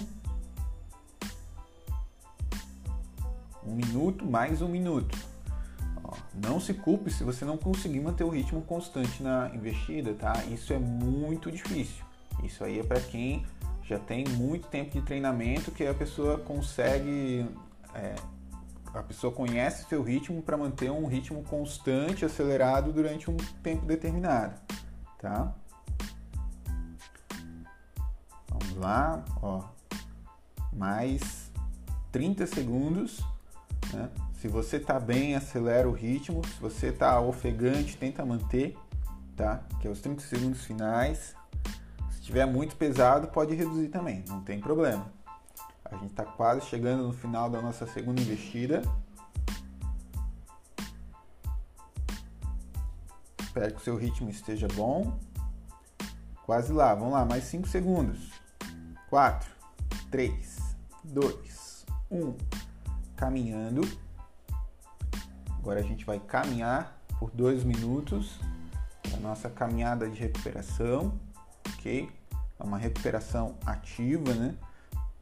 Um 3.65 3.75
minuto, 3.75 4.27
mais 4.27 4.61
um 4.61 4.69
minuto. 4.69 5.17
Não 6.35 6.61
se 6.61 6.75
culpe 6.75 7.11
se 7.11 7.25
você 7.25 7.45
não 7.45 7.57
conseguir 7.57 8.01
manter 8.01 8.25
o 8.25 8.29
ritmo 8.29 8.63
constante 8.63 9.23
na 9.23 9.51
investida, 9.55 10.15
tá? 10.15 10.33
Isso 10.45 10.73
é 10.73 10.79
muito 10.79 11.51
difícil. 11.51 12.05
Isso 12.45 12.63
aí 12.63 12.79
é 12.79 12.83
para 12.85 13.01
quem 13.01 13.45
já 13.83 13.99
tem 13.99 14.25
muito 14.29 14.69
tempo 14.69 14.93
de 14.93 15.03
treinamento 15.03 15.73
que 15.73 15.85
a 15.85 15.93
pessoa 15.93 16.39
consegue 16.39 17.45
é, 17.95 18.15
a 18.95 19.03
pessoa 19.03 19.33
conhece 19.33 19.89
seu 19.89 20.03
ritmo 20.03 20.43
para 20.43 20.57
manter 20.57 20.91
um 20.91 21.07
ritmo 21.07 21.43
constante, 21.45 22.25
acelerado 22.25 22.93
durante 22.93 23.31
um 23.31 23.37
tempo 23.63 23.87
determinado, 23.87 24.55
tá? 25.19 25.55
Vamos 28.49 28.77
lá, 28.77 29.25
ó, 29.41 29.65
mais 30.73 31.51
30 32.11 32.47
segundos, 32.47 33.21
né? 33.93 34.09
Se 34.41 34.49
você 34.49 34.81
tá 34.81 34.99
bem, 34.99 35.37
acelera 35.37 35.87
o 35.87 35.93
ritmo. 35.93 36.41
Se 36.47 36.59
você 36.59 36.91
tá 36.91 37.21
ofegante, 37.21 37.99
tenta 37.99 38.25
manter, 38.25 38.75
tá? 39.37 39.63
Que 39.79 39.87
é 39.87 39.91
os 39.91 40.01
30 40.01 40.23
segundos 40.23 40.65
finais. 40.65 41.35
Se 42.11 42.23
tiver 42.23 42.47
muito 42.47 42.75
pesado, 42.75 43.29
pode 43.29 43.55
reduzir 43.55 43.89
também, 43.89 44.25
não 44.27 44.41
tem 44.41 44.59
problema. 44.59 45.13
A 45.85 45.95
gente 45.97 46.13
está 46.13 46.25
quase 46.25 46.65
chegando 46.69 47.07
no 47.07 47.13
final 47.13 47.51
da 47.51 47.61
nossa 47.61 47.87
segunda 47.87 48.23
investida. 48.23 48.81
Espero 53.43 53.75
que 53.75 53.81
o 53.83 53.85
seu 53.85 53.97
ritmo 53.97 54.31
esteja 54.31 54.69
bom. 54.69 55.19
Quase 56.47 56.73
lá, 56.73 56.95
vamos 56.95 57.13
lá, 57.13 57.27
mais 57.27 57.45
5 57.45 57.69
segundos. 57.69 58.33
4, 59.11 59.51
3, 60.11 60.59
2, 61.05 61.87
1. 62.11 62.37
Caminhando. 63.17 63.83
Agora 65.61 65.79
a 65.79 65.83
gente 65.83 66.07
vai 66.07 66.19
caminhar 66.19 66.99
por 67.19 67.31
2 67.33 67.65
minutos. 67.65 68.41
A 69.15 69.19
nossa 69.19 69.51
caminhada 69.51 70.09
de 70.09 70.19
recuperação, 70.19 71.13
ok? 71.69 72.11
É 72.59 72.65
uma 72.65 72.79
recuperação 72.79 73.57
ativa, 73.67 74.33
né? 74.33 74.55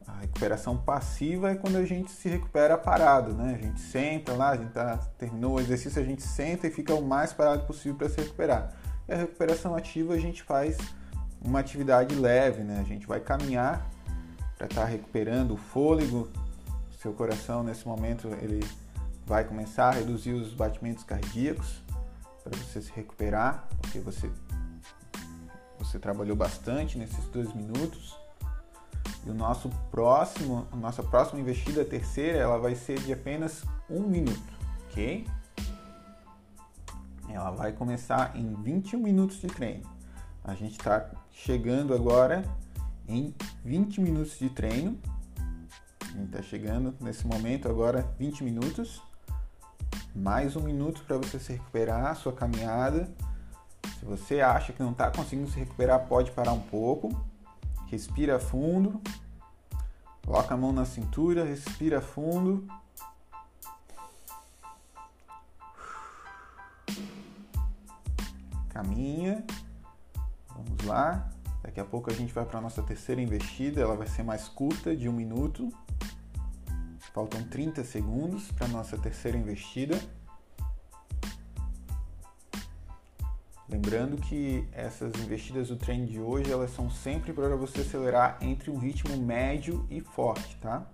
A 0.07 0.21
recuperação 0.21 0.77
passiva 0.77 1.51
é 1.51 1.55
quando 1.55 1.75
a 1.75 1.85
gente 1.85 2.09
se 2.09 2.29
recupera 2.29 2.77
parado, 2.77 3.33
né? 3.33 3.53
A 3.53 3.61
gente 3.61 3.81
senta 3.81 4.31
lá, 4.31 4.51
a 4.51 4.57
gente 4.57 4.71
tá, 4.71 4.97
terminou 5.17 5.55
o 5.55 5.59
exercício, 5.59 6.01
a 6.01 6.05
gente 6.05 6.23
senta 6.23 6.67
e 6.67 6.71
fica 6.71 6.95
o 6.95 7.05
mais 7.05 7.33
parado 7.33 7.65
possível 7.65 7.95
para 7.95 8.07
se 8.07 8.21
recuperar. 8.21 8.73
E 9.09 9.13
a 9.13 9.17
recuperação 9.17 9.75
ativa 9.75 10.13
a 10.13 10.17
gente 10.17 10.41
faz 10.41 10.77
uma 11.41 11.59
atividade 11.59 12.15
leve, 12.15 12.63
né? 12.63 12.79
A 12.79 12.83
gente 12.83 13.05
vai 13.05 13.19
caminhar 13.19 13.85
para 14.57 14.67
estar 14.67 14.81
tá 14.83 14.87
recuperando 14.87 15.51
o 15.51 15.57
fôlego. 15.57 16.29
Seu 16.97 17.11
coração 17.11 17.61
nesse 17.61 17.85
momento 17.85 18.29
ele 18.41 18.65
vai 19.29 19.43
começar 19.43 19.89
a 19.89 19.91
reduzir 19.91 20.33
os 20.33 20.55
batimentos 20.55 21.03
cardíacos 21.03 21.83
para 22.43 22.57
você 22.57 22.81
se 22.81 22.91
recuperar, 22.91 23.67
porque 23.79 23.99
você 23.99 24.27
você 25.77 25.99
trabalhou 25.99 26.35
bastante 26.35 26.97
nesses 26.97 27.23
dois 27.25 27.53
minutos. 27.53 28.17
E 29.23 29.29
o 29.29 29.33
nosso 29.33 29.69
próximo, 29.91 30.67
a 30.71 30.75
nossa 30.75 31.03
próxima 31.03 31.39
investida, 31.39 31.85
terceira, 31.85 32.39
ela 32.39 32.57
vai 32.57 32.73
ser 32.73 32.99
de 33.01 33.13
apenas 33.13 33.63
um 33.87 34.01
minuto, 34.01 34.51
ok? 34.89 35.27
Ela 37.29 37.51
vai 37.51 37.71
começar 37.71 38.35
em 38.35 38.55
21 38.55 38.99
minutos 38.99 39.39
de 39.39 39.47
treino. 39.47 39.87
A 40.43 40.55
gente 40.55 40.71
está 40.71 41.07
chegando 41.31 41.93
agora 41.93 42.43
em 43.07 43.35
20 43.63 44.01
minutos 44.01 44.39
de 44.39 44.49
treino. 44.49 44.99
A 46.01 46.17
gente 46.17 46.25
está 46.25 46.41
chegando 46.41 46.95
nesse 46.99 47.27
momento 47.27 47.69
agora 47.69 48.11
20 48.17 48.43
minutos. 48.43 49.07
Mais 50.15 50.55
um 50.55 50.61
minuto 50.61 51.03
para 51.05 51.17
você 51.17 51.39
se 51.39 51.53
recuperar 51.53 52.07
a 52.07 52.15
sua 52.15 52.33
caminhada. 52.33 53.07
Se 53.99 54.05
você 54.05 54.41
acha 54.41 54.73
que 54.73 54.81
não 54.81 54.91
está 54.91 55.11
conseguindo 55.11 55.49
se 55.49 55.59
recuperar, 55.59 56.07
pode 56.07 56.31
parar 56.31 56.53
um 56.53 56.61
pouco. 56.61 57.09
Respira 57.87 58.39
fundo. 58.39 59.01
Coloca 60.25 60.53
a 60.53 60.57
mão 60.57 60.71
na 60.71 60.85
cintura, 60.85 61.43
respira 61.43 62.01
fundo. 62.01 62.67
Caminha. 68.69 69.45
Vamos 70.49 70.85
lá. 70.85 71.29
Daqui 71.61 71.79
a 71.79 71.85
pouco 71.85 72.09
a 72.09 72.13
gente 72.13 72.33
vai 72.33 72.45
para 72.45 72.59
a 72.59 72.61
nossa 72.61 72.81
terceira 72.81 73.21
investida. 73.21 73.81
Ela 73.81 73.95
vai 73.95 74.07
ser 74.07 74.23
mais 74.23 74.47
curta, 74.47 74.95
de 74.95 75.07
um 75.07 75.13
minuto. 75.13 75.69
Faltam 77.13 77.43
30 77.43 77.83
segundos 77.83 78.51
para 78.51 78.67
nossa 78.67 78.97
terceira 78.97 79.37
investida. 79.37 79.99
Lembrando 83.67 84.17
que 84.17 84.67
essas 84.71 85.13
investidas 85.15 85.67
do 85.67 85.75
treino 85.75 86.07
de 86.07 86.19
hoje, 86.19 86.51
elas 86.51 86.71
são 86.71 86.89
sempre 86.89 87.31
para 87.33 87.55
você 87.55 87.81
acelerar 87.81 88.37
entre 88.41 88.71
um 88.71 88.79
ritmo 88.79 89.15
médio 89.17 89.85
e 89.91 90.01
forte, 90.01 90.57
tá? 90.57 90.87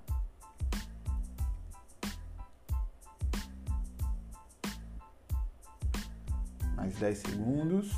Mais 6.76 6.96
10 6.98 7.18
segundos. 7.18 7.92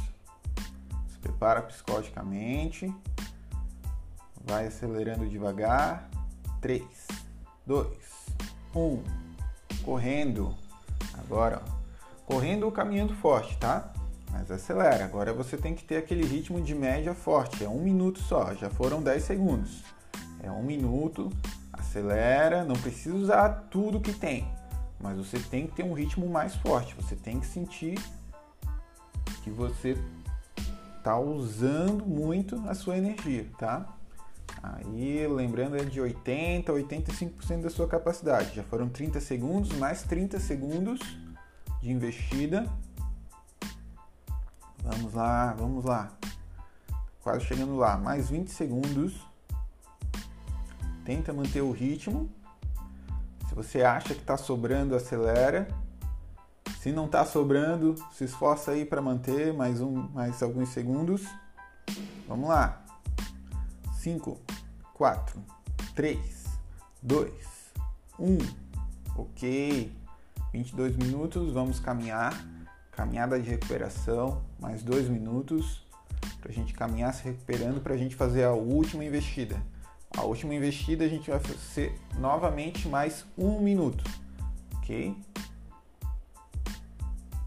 Se 1.08 1.18
prepara 1.20 1.64
psicologicamente. 1.64 2.94
Vai 4.46 4.68
acelerando 4.68 5.28
devagar. 5.28 6.10
3, 6.62 7.07
2, 7.68 7.86
1. 8.74 9.04
Correndo. 9.84 10.56
Agora, 11.16 11.62
correndo 12.26 12.64
ou 12.64 12.72
caminhando 12.72 13.14
forte, 13.16 13.58
tá? 13.58 13.92
Mas 14.32 14.50
acelera. 14.50 15.04
Agora 15.04 15.34
você 15.34 15.58
tem 15.58 15.76
que 15.76 15.84
ter 15.84 15.98
aquele 15.98 16.26
ritmo 16.26 16.62
de 16.62 16.74
média 16.74 17.14
forte. 17.14 17.66
É 17.66 17.68
um 17.68 17.82
minuto 17.82 18.22
só. 18.22 18.56
Já 18.56 18.70
foram 18.70 19.04
10 19.04 19.22
segundos. 19.22 19.84
É 20.42 20.50
um 20.50 20.64
minuto. 20.64 21.30
Acelera. 21.74 22.64
Não 22.64 22.76
precisa 22.76 23.14
usar 23.14 23.50
tudo 23.70 24.00
que 24.00 24.14
tem. 24.14 24.48
Mas 24.98 25.18
você 25.18 25.38
tem 25.38 25.68
que 25.68 25.76
ter 25.76 25.84
um 25.84 25.92
ritmo 25.92 26.26
mais 26.30 26.56
forte. 26.56 26.96
Você 26.96 27.18
tem 27.18 27.38
que 27.38 27.48
sentir 27.48 28.00
que 29.44 29.50
você 29.50 29.98
está 30.98 31.20
usando 31.20 32.06
muito 32.06 32.64
a 32.66 32.74
sua 32.74 32.98
energia, 32.98 33.46
tá? 33.58 33.97
Aí, 34.62 35.28
lembrando, 35.28 35.78
é 35.78 35.84
de 35.84 36.02
80 36.02 36.72
a 36.72 36.76
85% 36.76 37.62
da 37.62 37.70
sua 37.70 37.88
capacidade. 37.88 38.56
Já 38.56 38.64
foram 38.64 38.90
30 38.90 39.20
segundos, 39.22 39.74
mais 39.78 40.04
30 40.04 40.40
segundos 40.40 41.00
de 41.82 41.92
investida 41.92 42.66
Vamos 44.88 45.14
lá, 45.14 45.54
vamos 45.54 45.84
lá. 45.84 46.10
Quase 47.22 47.44
chegando 47.44 47.76
lá. 47.76 47.98
Mais 47.98 48.30
20 48.30 48.50
segundos. 48.50 49.20
Tenta 51.04 51.34
manter 51.34 51.62
o 51.62 51.72
ritmo. 51.72 52.30
Se 53.50 53.54
você 53.54 53.84
acha 53.84 54.14
que 54.14 54.22
está 54.22 54.38
sobrando, 54.38 54.96
acelera. 54.96 55.68
Se 56.80 56.94
não 56.94 57.06
está 57.06 57.26
sobrando, 57.26 57.96
se 58.14 58.24
esforça 58.24 58.72
aí 58.72 58.86
para 58.86 59.02
manter 59.02 59.54
mais 59.54 59.82
um, 59.82 60.08
mais 60.14 60.42
alguns 60.42 60.70
segundos. 60.70 61.26
Vamos 62.26 62.48
lá. 62.48 62.87
5, 64.08 64.40
4, 64.94 65.44
3, 65.94 66.46
2, 67.04 67.34
1. 68.18 68.38
Ok. 69.18 69.92
22 70.54 70.96
minutos, 70.96 71.52
vamos 71.52 71.82
caminhar 71.82 72.34
caminhada 72.94 73.38
de 73.38 73.50
recuperação, 73.50 74.42
mais 74.62 74.82
dois 74.82 75.10
minutos 75.10 75.86
para 76.40 76.52
a 76.52 76.54
gente 76.54 76.74
caminhar 76.74 77.14
se 77.14 77.26
recuperando 77.26 77.82
para 77.82 77.96
a 77.96 77.98
gente 77.98 78.16
fazer 78.16 78.46
a 78.46 78.54
última 78.54 79.04
investida. 79.04 79.62
A 80.16 80.24
última 80.24 80.56
investida 80.56 81.04
a 81.04 81.10
gente 81.10 81.30
vai 81.30 81.40
fazer 81.40 82.00
novamente 82.18 82.88
mais 82.88 83.26
um 83.38 83.60
minuto, 83.60 84.06
ok? 84.78 85.14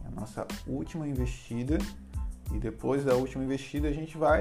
É 0.04 0.08
a 0.08 0.10
nossa 0.10 0.46
última 0.66 1.08
investida 1.08 1.78
e 2.52 2.58
depois 2.58 3.02
da 3.02 3.14
última 3.14 3.42
investida 3.42 3.88
a 3.88 3.92
gente 3.92 4.18
vai 4.18 4.40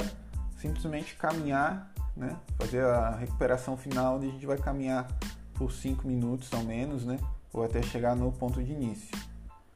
simplesmente 0.59 1.15
caminhar, 1.15 1.91
né? 2.19 2.37
Fazer 2.57 2.83
a 2.83 3.15
recuperação 3.15 3.77
final 3.77 4.17
onde 4.17 4.27
a 4.27 4.31
gente 4.31 4.45
vai 4.45 4.57
caminhar 4.57 5.07
por 5.55 5.71
5 5.71 6.05
minutos 6.05 6.53
ao 6.53 6.63
menos, 6.63 7.05
né? 7.05 7.17
Ou 7.53 7.63
até 7.63 7.81
chegar 7.81 8.15
no 8.15 8.31
ponto 8.31 8.61
de 8.61 8.71
início, 8.71 9.17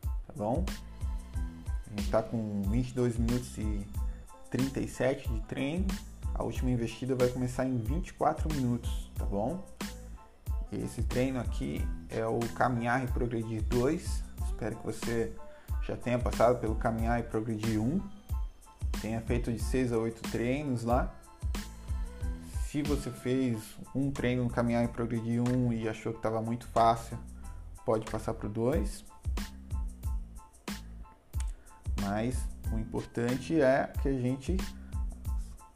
tá 0.02 0.34
bom? 0.36 0.64
A 1.88 1.90
gente 1.90 2.06
está 2.06 2.22
com 2.22 2.62
22 2.64 3.18
minutos 3.18 3.58
e 3.58 3.88
37 4.52 5.30
de 5.30 5.40
treino. 5.42 5.88
A 6.36 6.44
última 6.44 6.70
investida 6.70 7.16
vai 7.16 7.30
começar 7.30 7.66
em 7.66 7.78
24 7.78 8.54
minutos, 8.54 9.12
tá 9.16 9.26
bom? 9.26 9.64
Esse 10.72 11.04
treino 11.04 11.40
aqui 11.40 11.88
é 12.10 12.26
o 12.26 12.40
Caminhar 12.56 13.04
e 13.04 13.08
Progredir 13.08 13.62
2. 13.64 14.24
Espero 14.48 14.76
que 14.76 14.86
você 14.86 15.32
já 15.84 15.96
tenha 15.96 16.18
passado 16.18 16.60
pelo 16.60 16.76
Caminhar 16.76 17.20
e 17.20 17.24
Progredir 17.24 17.80
1. 17.80 18.02
Tenha 19.02 19.22
feito 19.22 19.52
de 19.52 19.60
6 19.60 19.94
a 19.94 19.98
8 19.98 20.22
treinos 20.32 20.84
lá. 20.84 21.14
Se 22.74 22.82
você 22.82 23.12
fez 23.12 23.78
um 23.94 24.10
treino 24.10 24.46
no 24.46 24.50
Caminhar 24.50 24.84
e 24.84 24.88
Progredir 24.88 25.40
1 25.48 25.74
e 25.74 25.88
achou 25.88 26.12
que 26.12 26.18
estava 26.18 26.42
muito 26.42 26.66
fácil, 26.66 27.20
pode 27.86 28.04
passar 28.10 28.34
para 28.34 28.48
o 28.48 28.50
2 28.50 29.06
mas 32.02 32.36
o 32.72 32.80
importante 32.80 33.62
é 33.62 33.94
que 34.02 34.10
a 34.10 34.20
gente 34.20 34.58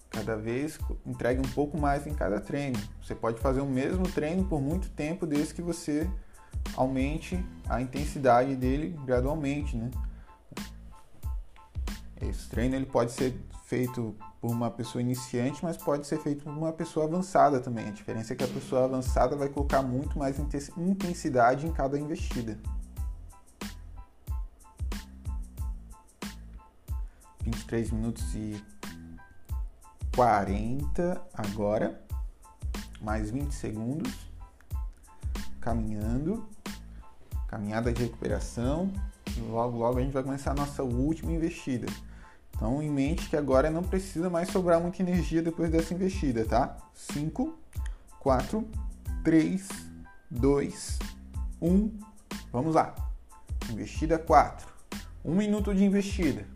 cada 0.10 0.36
vez 0.36 0.80
entregue 1.06 1.40
um 1.40 1.52
pouco 1.52 1.80
mais 1.80 2.08
em 2.08 2.16
cada 2.16 2.42
treino. 2.42 2.80
Você 3.04 3.14
pode 3.14 3.40
fazer 3.40 3.62
o 3.62 3.68
mesmo 3.68 4.10
treino 4.10 4.44
por 4.46 4.60
muito 4.60 4.90
tempo 4.90 5.28
desde 5.28 5.54
que 5.54 5.62
você 5.62 6.10
aumente 6.76 7.40
a 7.70 7.80
intensidade 7.80 8.56
dele 8.56 9.00
gradualmente, 9.06 9.78
né? 9.78 9.92
Esse 12.20 12.50
treino 12.50 12.76
ele 12.76 12.88
pode 12.88 13.12
ser 13.12 13.40
feito 13.66 14.16
por 14.40 14.52
uma 14.52 14.70
pessoa 14.70 15.02
iniciante, 15.02 15.64
mas 15.64 15.78
pode 15.78 16.06
ser 16.06 16.20
feito 16.20 16.44
por 16.44 16.52
uma 16.52 16.72
pessoa 16.72 17.06
avançada 17.06 17.60
também. 17.60 17.88
A 17.88 17.92
diferença 17.92 18.34
é 18.34 18.36
que 18.36 18.44
a 18.44 18.48
pessoa 18.48 18.86
avançada 18.86 19.36
vai 19.36 19.50
colocar 19.50 19.82
muito 19.82 20.18
mais 20.18 20.38
intensidade 20.78 21.66
em 21.66 21.72
cada 21.72 22.00
investida. 22.00 22.58
23 27.44 27.92
minutos 27.92 28.36
e 28.36 28.62
40 30.16 31.22
agora, 31.34 32.02
mais 33.02 33.32
20 33.32 33.52
segundos, 33.54 34.14
caminhando, 35.62 36.48
caminhada 37.48 37.92
de 37.94 38.04
recuperação, 38.04 38.92
e 39.36 39.40
logo 39.42 39.78
logo 39.78 39.98
a 39.98 40.02
gente 40.02 40.14
vai 40.14 40.24
começar 40.24 40.52
a 40.52 40.56
nossa 40.56 40.84
última 40.84 41.32
investida. 41.32 41.88
Então, 42.58 42.82
em 42.82 42.90
mente 42.90 43.30
que 43.30 43.38
agora 43.38 43.70
não 43.70 43.84
precisa 43.84 44.32
mais 44.32 44.50
sobrar 44.50 44.82
muita 44.82 45.04
energia 45.04 45.44
depois 45.44 45.70
dessa 45.70 45.94
investida, 45.94 46.44
tá? 46.44 46.76
5, 46.92 47.56
4, 48.20 48.68
3, 49.24 49.70
2, 50.32 51.00
1. 51.62 52.00
Vamos 52.52 52.74
lá. 52.74 52.96
Investida 53.70 54.18
4. 54.18 54.68
Um 55.24 55.36
minuto 55.36 55.72
de 55.74 55.86
investida. 55.86 56.48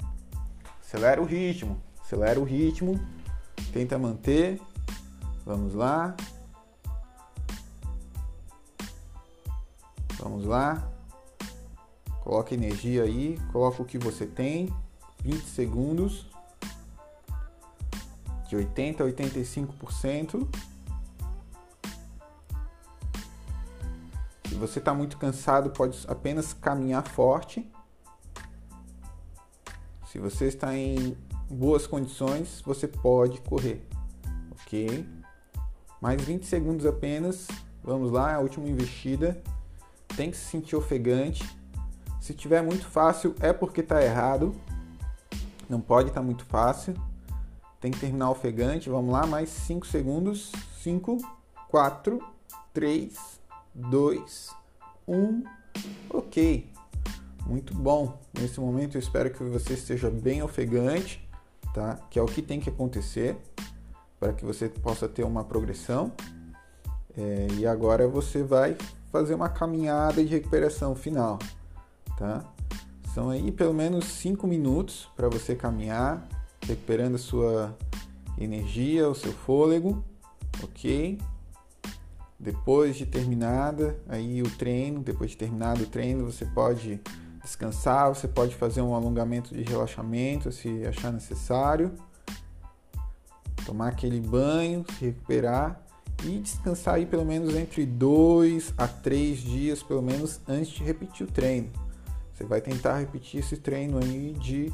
Acelera 0.81 1.21
o 1.21 1.25
ritmo, 1.25 1.79
acelera 2.03 2.39
o 2.39 2.43
ritmo, 2.43 2.99
tenta 3.71 3.99
manter. 3.99 4.59
Vamos 5.45 5.75
lá. 5.75 6.15
Vamos 10.17 10.45
lá. 10.45 10.91
Coloca 12.23 12.55
energia 12.55 13.03
aí, 13.03 13.39
coloca 13.51 13.83
o 13.83 13.85
que 13.85 13.99
você 13.99 14.25
tem. 14.25 14.73
20 15.23 15.43
segundos. 15.45 16.27
De 18.47 18.55
80 18.55 19.03
a 19.03 19.07
85%. 19.07 20.47
Se 24.49 24.55
você 24.55 24.79
está 24.79 24.93
muito 24.93 25.17
cansado, 25.17 25.69
pode 25.69 26.05
apenas 26.07 26.53
caminhar 26.53 27.07
forte. 27.07 27.71
Se 30.11 30.19
você 30.19 30.47
está 30.47 30.75
em 30.75 31.17
boas 31.49 31.87
condições, 31.87 32.61
você 32.65 32.85
pode 32.85 33.39
correr, 33.41 33.87
ok? 34.51 35.07
Mais 36.01 36.21
20 36.21 36.45
segundos 36.45 36.85
apenas. 36.85 37.47
Vamos 37.81 38.11
lá, 38.11 38.35
a 38.35 38.39
última 38.39 38.67
investida. 38.67 39.41
Tem 40.17 40.29
que 40.29 40.35
se 40.35 40.45
sentir 40.45 40.75
ofegante. 40.75 41.49
Se 42.19 42.33
tiver 42.33 42.61
muito 42.61 42.85
fácil, 42.85 43.33
é 43.39 43.53
porque 43.53 43.79
está 43.79 44.03
errado. 44.03 44.53
Não 45.71 45.79
pode 45.79 46.09
estar 46.09 46.19
tá 46.19 46.25
muito 46.25 46.43
fácil. 46.43 46.93
Tem 47.79 47.91
que 47.91 47.99
terminar 47.99 48.29
ofegante. 48.29 48.89
Vamos 48.89 49.13
lá, 49.13 49.25
mais 49.25 49.47
5 49.47 49.87
segundos. 49.87 50.51
5, 50.83 51.17
4, 51.69 52.21
3, 52.73 53.39
2, 53.73 54.49
1. 55.07 55.43
Ok. 56.09 56.69
Muito 57.47 57.73
bom. 57.73 58.19
Nesse 58.37 58.59
momento 58.59 58.97
eu 58.97 58.99
espero 58.99 59.31
que 59.31 59.41
você 59.45 59.75
esteja 59.75 60.09
bem 60.09 60.43
ofegante, 60.43 61.25
tá? 61.73 61.97
Que 62.09 62.19
é 62.19 62.21
o 62.21 62.25
que 62.25 62.41
tem 62.41 62.59
que 62.59 62.69
acontecer 62.69 63.37
para 64.19 64.33
que 64.33 64.43
você 64.43 64.67
possa 64.67 65.07
ter 65.07 65.23
uma 65.23 65.45
progressão. 65.45 66.11
É, 67.17 67.47
e 67.53 67.65
agora 67.65 68.09
você 68.09 68.43
vai 68.43 68.75
fazer 69.09 69.35
uma 69.35 69.47
caminhada 69.47 70.21
de 70.21 70.31
recuperação 70.31 70.95
final, 70.95 71.39
tá? 72.17 72.43
São 73.13 73.29
aí 73.29 73.51
pelo 73.51 73.73
menos 73.73 74.05
5 74.05 74.47
minutos 74.47 75.09
para 75.17 75.27
você 75.27 75.53
caminhar, 75.53 76.25
recuperando 76.65 77.15
a 77.15 77.19
sua 77.19 77.77
energia, 78.37 79.09
o 79.09 79.13
seu 79.13 79.33
fôlego, 79.33 80.01
ok? 80.63 81.19
Depois 82.39 82.95
de 82.95 83.05
terminada 83.05 83.99
aí 84.07 84.41
o 84.41 84.49
treino, 84.49 85.01
depois 85.01 85.31
de 85.31 85.37
terminado 85.37 85.83
o 85.83 85.85
treino, 85.87 86.25
você 86.25 86.45
pode 86.45 87.01
descansar, 87.43 88.07
você 88.07 88.29
pode 88.29 88.55
fazer 88.55 88.81
um 88.81 88.95
alongamento 88.95 89.53
de 89.53 89.61
relaxamento 89.63 90.49
se 90.49 90.85
achar 90.85 91.11
necessário, 91.11 91.91
tomar 93.65 93.89
aquele 93.89 94.21
banho, 94.21 94.85
se 94.97 95.05
recuperar 95.05 95.85
e 96.23 96.39
descansar 96.39 96.95
aí 96.95 97.05
pelo 97.05 97.25
menos 97.25 97.55
entre 97.55 97.85
dois 97.85 98.73
a 98.77 98.87
três 98.87 99.39
dias, 99.39 99.83
pelo 99.83 100.01
menos 100.01 100.39
antes 100.47 100.69
de 100.69 100.83
repetir 100.83 101.27
o 101.27 101.29
treino. 101.29 101.90
Você 102.41 102.47
vai 102.47 102.59
tentar 102.59 102.97
repetir 102.97 103.39
esse 103.39 103.55
treino 103.55 103.99
aí 103.99 104.33
de 104.33 104.73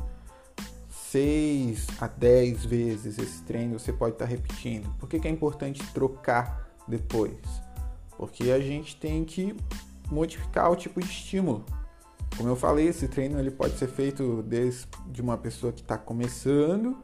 6 0.89 1.87
a 1.99 2.07
10 2.07 2.63
vezes 2.63 3.19
esse 3.19 3.43
treino 3.43 3.77
você 3.77 3.91
pode 3.91 4.13
estar 4.13 4.23
repetindo. 4.23 4.89
Por 4.97 5.09
que, 5.09 5.19
que 5.19 5.27
é 5.27 5.31
importante 5.31 5.85
trocar 5.91 6.65
depois? 6.87 7.35
Porque 8.17 8.51
a 8.51 8.59
gente 8.61 8.95
tem 8.95 9.25
que 9.25 9.53
modificar 10.09 10.71
o 10.71 10.77
tipo 10.77 11.01
de 11.01 11.07
estímulo. 11.07 11.65
Como 12.37 12.47
eu 12.47 12.55
falei, 12.55 12.87
esse 12.87 13.05
treino 13.09 13.37
ele 13.37 13.51
pode 13.51 13.77
ser 13.77 13.89
feito 13.89 14.41
desde 14.43 14.87
uma 15.21 15.37
pessoa 15.37 15.73
que 15.73 15.81
está 15.81 15.97
começando 15.97 16.97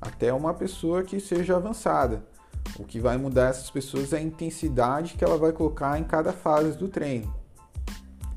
até 0.00 0.32
uma 0.32 0.52
pessoa 0.52 1.04
que 1.04 1.20
seja 1.20 1.54
avançada. 1.54 2.26
O 2.76 2.84
que 2.84 2.98
vai 2.98 3.16
mudar 3.16 3.50
essas 3.50 3.70
pessoas 3.70 4.12
é 4.12 4.16
a 4.16 4.20
intensidade 4.20 5.14
que 5.14 5.24
ela 5.24 5.38
vai 5.38 5.52
colocar 5.52 5.96
em 5.96 6.02
cada 6.02 6.32
fase 6.32 6.76
do 6.76 6.88
treino, 6.88 7.32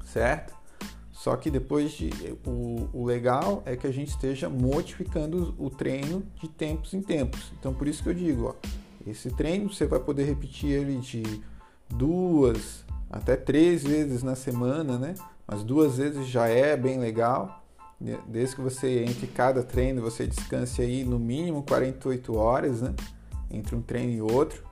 certo? 0.06 0.61
Só 1.22 1.36
que 1.36 1.52
depois 1.52 1.92
de 1.92 2.10
o, 2.44 2.90
o, 2.92 3.06
legal 3.06 3.62
é 3.64 3.76
que 3.76 3.86
a 3.86 3.92
gente 3.92 4.08
esteja 4.08 4.50
modificando 4.50 5.54
o 5.60 5.70
treino 5.70 6.24
de 6.42 6.48
tempos 6.48 6.96
em 6.96 7.02
tempos. 7.04 7.52
Então 7.60 7.76
por 7.76 7.88
isso 7.88 8.02
que 8.02 8.10
eu 8.10 8.14
digo, 8.16 8.46
ó, 8.46 8.56
esse 9.06 9.30
treino 9.30 9.72
você 9.72 9.86
vai 9.86 10.00
poder 10.00 10.24
repetir 10.24 10.72
ele 10.72 10.98
de 10.98 11.22
duas 11.88 12.84
até 13.08 13.36
três 13.36 13.84
vezes 13.84 14.24
na 14.24 14.34
semana, 14.34 14.98
né? 14.98 15.14
Mas 15.46 15.64
duas 15.64 15.98
vezes 15.98 16.26
já 16.26 16.48
é 16.48 16.76
bem 16.76 16.98
legal. 16.98 17.64
Desde 18.28 18.56
que 18.56 18.62
você 18.64 19.04
entre 19.04 19.28
cada 19.28 19.62
treino 19.62 20.02
você 20.02 20.26
descanse 20.26 20.82
aí 20.82 21.04
no 21.04 21.20
mínimo 21.20 21.62
48 21.62 22.36
horas, 22.36 22.82
né? 22.82 22.96
Entre 23.52 23.76
um 23.76 23.82
treino 23.84 24.12
e 24.12 24.22
outro. 24.24 24.64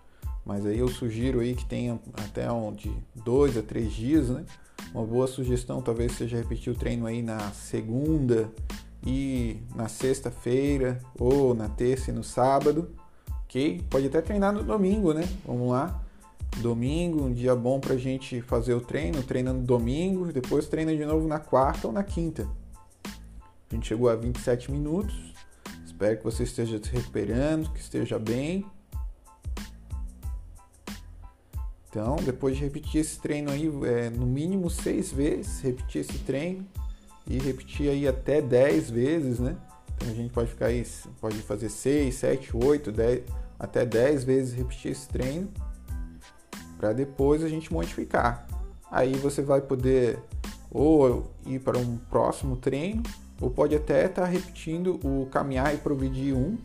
Mas 0.49 0.65
aí 0.65 0.79
eu 0.79 0.88
sugiro 0.88 1.41
aí 1.41 1.53
que 1.53 1.63
tenha 1.63 1.99
até 2.15 2.51
um 2.51 2.73
de 2.73 2.91
dois 3.23 3.55
a 3.55 3.62
três 3.62 3.93
dias, 3.93 4.29
né? 4.29 4.43
Uma 4.91 5.05
boa 5.05 5.27
sugestão 5.27 5.79
talvez 5.79 6.13
seja 6.13 6.38
repetir 6.38 6.73
o 6.73 6.75
treino 6.75 7.05
aí 7.05 7.21
na 7.21 7.38
segunda 7.51 8.49
e 9.05 9.57
na 9.75 9.88
sexta-feira 9.88 10.99
ou 11.19 11.53
na 11.53 11.69
terça 11.69 12.09
e 12.09 12.13
no 12.15 12.23
sábado, 12.23 12.89
ok? 13.43 13.85
Pode 13.91 14.07
até 14.07 14.23
treinar 14.23 14.51
no 14.51 14.63
domingo, 14.63 15.13
né? 15.13 15.29
Vamos 15.45 15.69
lá. 15.69 16.01
Domingo, 16.57 17.25
um 17.25 17.31
dia 17.31 17.55
bom 17.55 17.79
pra 17.79 17.95
gente 17.95 18.41
fazer 18.41 18.73
o 18.73 18.81
treino, 18.81 19.21
treina 19.21 19.53
no 19.53 19.62
domingo, 19.62 20.33
depois 20.33 20.67
treina 20.67 20.97
de 20.97 21.05
novo 21.05 21.27
na 21.27 21.38
quarta 21.38 21.85
ou 21.85 21.93
na 21.93 22.03
quinta. 22.03 22.49
A 23.05 23.75
gente 23.75 23.88
chegou 23.88 24.09
a 24.09 24.15
27 24.15 24.71
minutos. 24.71 25.31
Espero 25.85 26.17
que 26.17 26.23
você 26.23 26.41
esteja 26.41 26.83
se 26.83 26.89
recuperando, 26.89 27.69
que 27.71 27.79
esteja 27.79 28.17
bem. 28.17 28.65
Então, 31.89 32.17
depois 32.17 32.56
de 32.56 32.63
repetir 32.63 33.02
esse 33.02 33.19
treino 33.19 33.49
aí, 33.49 33.67
é, 33.86 34.10
no 34.12 34.25
mínimo 34.25 34.69
seis 34.69 35.12
vezes, 35.12 35.60
repetir 35.62 36.02
esse 36.02 36.19
treino 36.19 36.65
e 37.28 37.39
repetir 37.39 37.89
aí 37.89 38.08
até 38.08 38.41
10 38.41 38.91
vezes, 38.91 39.39
né? 39.39 39.56
Então 39.95 40.10
a 40.10 40.13
gente 40.13 40.32
pode 40.32 40.49
ficar 40.49 40.67
aí, 40.67 40.86
pode 41.19 41.38
fazer 41.39 41.69
6, 41.69 42.13
7, 42.15 42.56
8, 42.56 42.91
10, 42.91 43.23
até 43.60 43.86
10 43.86 44.23
vezes 44.23 44.54
repetir 44.54 44.91
esse 44.91 45.08
treino 45.10 45.49
para 46.80 46.93
depois 46.93 47.43
a 47.43 47.49
gente 47.49 47.71
modificar. 47.73 48.47
Aí 48.89 49.13
você 49.15 49.41
vai 49.41 49.60
poder 49.62 50.19
ou 50.71 51.32
ir 51.45 51.60
para 51.60 51.78
um 51.78 51.97
próximo 51.97 52.56
treino, 52.56 53.04
ou 53.41 53.49
pode 53.49 53.75
até 53.75 54.06
estar 54.06 54.21
tá 54.23 54.28
repetindo 54.28 54.99
o 55.04 55.28
caminhar 55.32 55.73
e 55.73 55.78
progredir 55.78 56.36
um, 56.36 56.58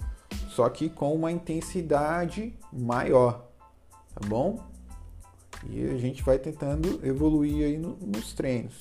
só 0.48 0.68
que 0.68 0.88
com 0.88 1.14
uma 1.14 1.32
intensidade 1.32 2.54
maior, 2.72 3.48
tá 4.14 4.26
bom? 4.28 4.73
E 5.70 5.84
a 5.90 5.96
gente 5.96 6.22
vai 6.22 6.38
tentando 6.38 7.00
evoluir 7.04 7.66
aí 7.66 7.78
no, 7.78 7.96
nos 7.96 8.32
treinos. 8.32 8.74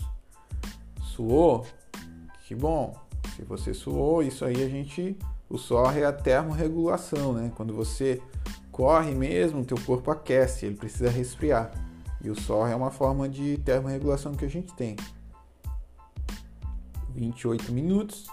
Suou? 1.01 1.65
Que 2.45 2.55
bom. 2.55 2.95
Se 3.35 3.43
você 3.43 3.73
suou, 3.73 4.21
isso 4.21 4.45
aí 4.45 4.63
a 4.63 4.69
gente. 4.69 5.17
O 5.49 5.57
suor 5.57 5.95
é 5.97 6.05
a 6.05 6.13
termorregulação, 6.13 7.33
né? 7.33 7.51
Quando 7.55 7.73
você 7.73 8.21
corre 8.71 9.13
mesmo, 9.13 9.63
teu 9.63 9.77
corpo 9.85 10.09
aquece, 10.09 10.65
ele 10.65 10.75
precisa 10.75 11.09
resfriar. 11.09 11.71
E 12.21 12.29
o 12.29 12.35
suor 12.35 12.69
é 12.69 12.75
uma 12.75 12.89
forma 12.89 13.29
de 13.29 13.57
termorregulação 13.59 14.33
que 14.33 14.45
a 14.45 14.49
gente 14.49 14.73
tem. 14.73 14.95
28 17.13 17.71
minutos. 17.71 18.27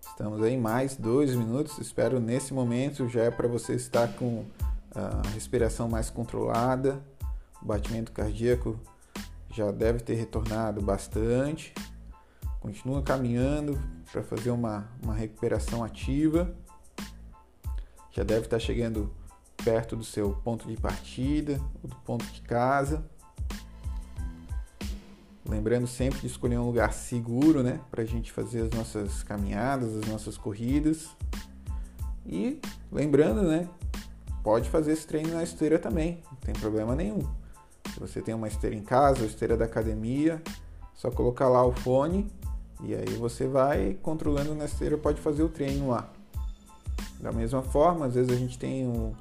Estamos 0.00 0.42
aí 0.42 0.56
mais 0.56 0.96
dois 0.96 1.34
minutos. 1.34 1.78
Espero 1.78 2.18
nesse 2.18 2.54
momento 2.54 3.08
já 3.08 3.24
é 3.24 3.30
para 3.30 3.46
você 3.46 3.74
estar 3.74 4.08
com 4.14 4.44
a 4.94 5.28
respiração 5.34 5.88
mais 5.88 6.08
controlada, 6.08 7.00
o 7.66 7.68
batimento 7.68 8.12
cardíaco 8.12 8.78
já 9.50 9.72
deve 9.72 9.98
ter 9.98 10.14
retornado 10.14 10.80
bastante. 10.80 11.74
Continua 12.60 13.02
caminhando 13.02 13.76
para 14.12 14.22
fazer 14.22 14.50
uma, 14.50 14.88
uma 15.02 15.12
recuperação 15.12 15.82
ativa. 15.82 16.54
Já 18.12 18.22
deve 18.22 18.42
estar 18.42 18.60
chegando 18.60 19.12
perto 19.64 19.96
do 19.96 20.04
seu 20.04 20.30
ponto 20.44 20.68
de 20.68 20.76
partida 20.76 21.60
do 21.82 21.96
ponto 21.96 22.24
de 22.26 22.40
casa. 22.40 23.04
Lembrando 25.44 25.88
sempre 25.88 26.20
de 26.20 26.28
escolher 26.28 26.58
um 26.58 26.66
lugar 26.66 26.92
seguro, 26.92 27.64
né, 27.64 27.80
para 27.90 28.02
a 28.02 28.06
gente 28.06 28.30
fazer 28.30 28.62
as 28.62 28.70
nossas 28.70 29.24
caminhadas, 29.24 29.96
as 29.96 30.06
nossas 30.06 30.38
corridas. 30.38 31.08
E 32.24 32.60
lembrando, 32.92 33.42
né, 33.42 33.68
pode 34.44 34.70
fazer 34.70 34.92
esse 34.92 35.06
treino 35.06 35.30
na 35.34 35.42
esteira 35.42 35.80
também, 35.80 36.22
não 36.30 36.38
tem 36.38 36.54
problema 36.54 36.94
nenhum. 36.94 37.22
Se 37.96 38.00
você 38.00 38.20
tem 38.20 38.34
uma 38.34 38.46
esteira 38.46 38.76
em 38.76 38.82
casa, 38.82 39.20
ou 39.20 39.26
esteira 39.26 39.56
da 39.56 39.64
academia, 39.64 40.42
só 40.94 41.10
colocar 41.10 41.48
lá 41.48 41.64
o 41.64 41.72
fone 41.72 42.30
e 42.82 42.94
aí 42.94 43.08
você 43.14 43.46
vai 43.46 43.96
controlando 44.02 44.54
na 44.54 44.66
esteira, 44.66 44.98
pode 44.98 45.18
fazer 45.18 45.42
o 45.42 45.48
treino 45.48 45.88
lá. 45.88 46.06
Da 47.18 47.32
mesma 47.32 47.62
forma, 47.62 48.04
às 48.04 48.14
vezes 48.14 48.30
a 48.30 48.36
gente 48.36 48.58
tem 48.58 48.86
um. 48.86 49.14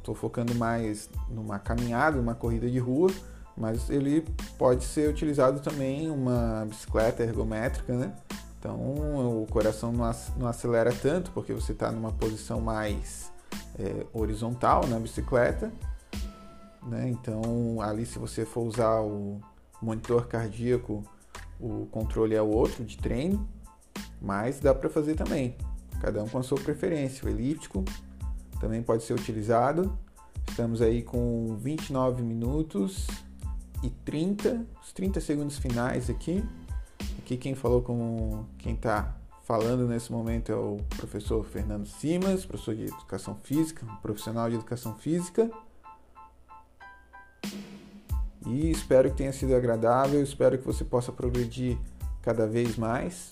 Estou 0.00 0.16
é, 0.16 0.18
focando 0.18 0.52
mais 0.56 1.08
numa 1.30 1.60
caminhada, 1.60 2.20
uma 2.20 2.34
corrida 2.34 2.68
de 2.68 2.80
rua, 2.80 3.12
mas 3.56 3.88
ele 3.88 4.26
pode 4.58 4.82
ser 4.82 5.08
utilizado 5.08 5.60
também 5.60 6.10
uma 6.10 6.66
bicicleta 6.68 7.22
ergométrica, 7.22 7.94
né? 7.94 8.12
Então 8.58 8.74
o 8.74 9.46
coração 9.48 9.92
não 9.92 10.48
acelera 10.48 10.92
tanto 10.92 11.30
porque 11.30 11.52
você 11.52 11.70
está 11.70 11.92
numa 11.92 12.10
posição 12.10 12.60
mais 12.60 13.30
é, 13.78 14.04
horizontal 14.12 14.88
na 14.88 14.98
bicicleta 14.98 15.70
né? 16.86 17.08
Então, 17.08 17.80
ali, 17.80 18.04
se 18.06 18.18
você 18.18 18.44
for 18.44 18.62
usar 18.62 19.00
o 19.00 19.40
monitor 19.80 20.26
cardíaco, 20.26 21.04
o 21.60 21.86
controle 21.86 22.34
é 22.34 22.42
o 22.42 22.48
outro 22.48 22.84
de 22.84 22.96
treino, 22.96 23.48
mas 24.20 24.60
dá 24.60 24.74
para 24.74 24.90
fazer 24.90 25.14
também, 25.14 25.56
cada 26.00 26.22
um 26.22 26.28
com 26.28 26.38
a 26.38 26.42
sua 26.42 26.58
preferência. 26.58 27.26
O 27.26 27.28
elíptico 27.28 27.84
também 28.60 28.82
pode 28.82 29.04
ser 29.04 29.14
utilizado. 29.14 29.98
Estamos 30.48 30.80
aí 30.80 31.02
com 31.02 31.56
29 31.56 32.22
minutos 32.22 33.06
e 33.82 33.90
30, 33.90 34.66
os 34.82 34.92
30 34.92 35.20
segundos 35.20 35.58
finais 35.58 36.08
aqui. 36.08 36.44
Aqui 37.18 37.36
quem 37.36 37.54
falou 37.54 37.82
com 37.82 38.44
quem 38.58 38.74
está 38.74 39.16
falando 39.42 39.86
nesse 39.86 40.10
momento 40.10 40.50
é 40.50 40.56
o 40.56 40.78
professor 40.96 41.44
Fernando 41.44 41.86
Simas, 41.86 42.46
professor 42.46 42.74
de 42.74 42.84
educação 42.84 43.36
física, 43.42 43.86
profissional 44.00 44.48
de 44.48 44.56
educação 44.56 44.94
física. 44.94 45.50
E 48.46 48.70
espero 48.70 49.10
que 49.10 49.16
tenha 49.16 49.32
sido 49.32 49.54
agradável, 49.54 50.22
espero 50.22 50.58
que 50.58 50.64
você 50.64 50.84
possa 50.84 51.10
progredir 51.10 51.78
cada 52.22 52.46
vez 52.46 52.76
mais. 52.76 53.30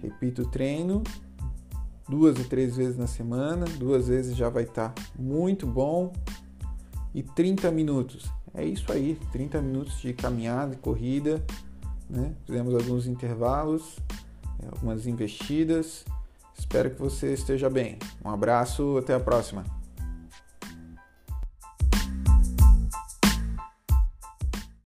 Repita 0.00 0.42
o 0.42 0.46
treino 0.46 1.02
duas 2.12 2.38
e 2.38 2.44
três 2.44 2.76
vezes 2.76 2.98
na 2.98 3.06
semana, 3.06 3.64
duas 3.78 4.08
vezes 4.08 4.36
já 4.36 4.50
vai 4.50 4.64
estar 4.64 4.90
tá 4.90 5.02
muito 5.18 5.66
bom. 5.66 6.12
E 7.14 7.22
30 7.22 7.70
minutos, 7.70 8.30
é 8.54 8.64
isso 8.64 8.90
aí, 8.92 9.18
30 9.32 9.60
minutos 9.60 10.00
de 10.00 10.12
caminhada 10.12 10.76
corrida, 10.76 11.44
né? 12.08 12.34
Fizemos 12.46 12.74
alguns 12.74 13.06
intervalos, 13.06 13.98
é, 14.62 14.66
algumas 14.66 15.06
investidas. 15.06 16.04
Espero 16.58 16.90
que 16.90 17.00
você 17.00 17.32
esteja 17.32 17.68
bem. 17.68 17.98
Um 18.24 18.30
abraço, 18.30 18.98
até 18.98 19.14
a 19.14 19.20
próxima. 19.20 19.64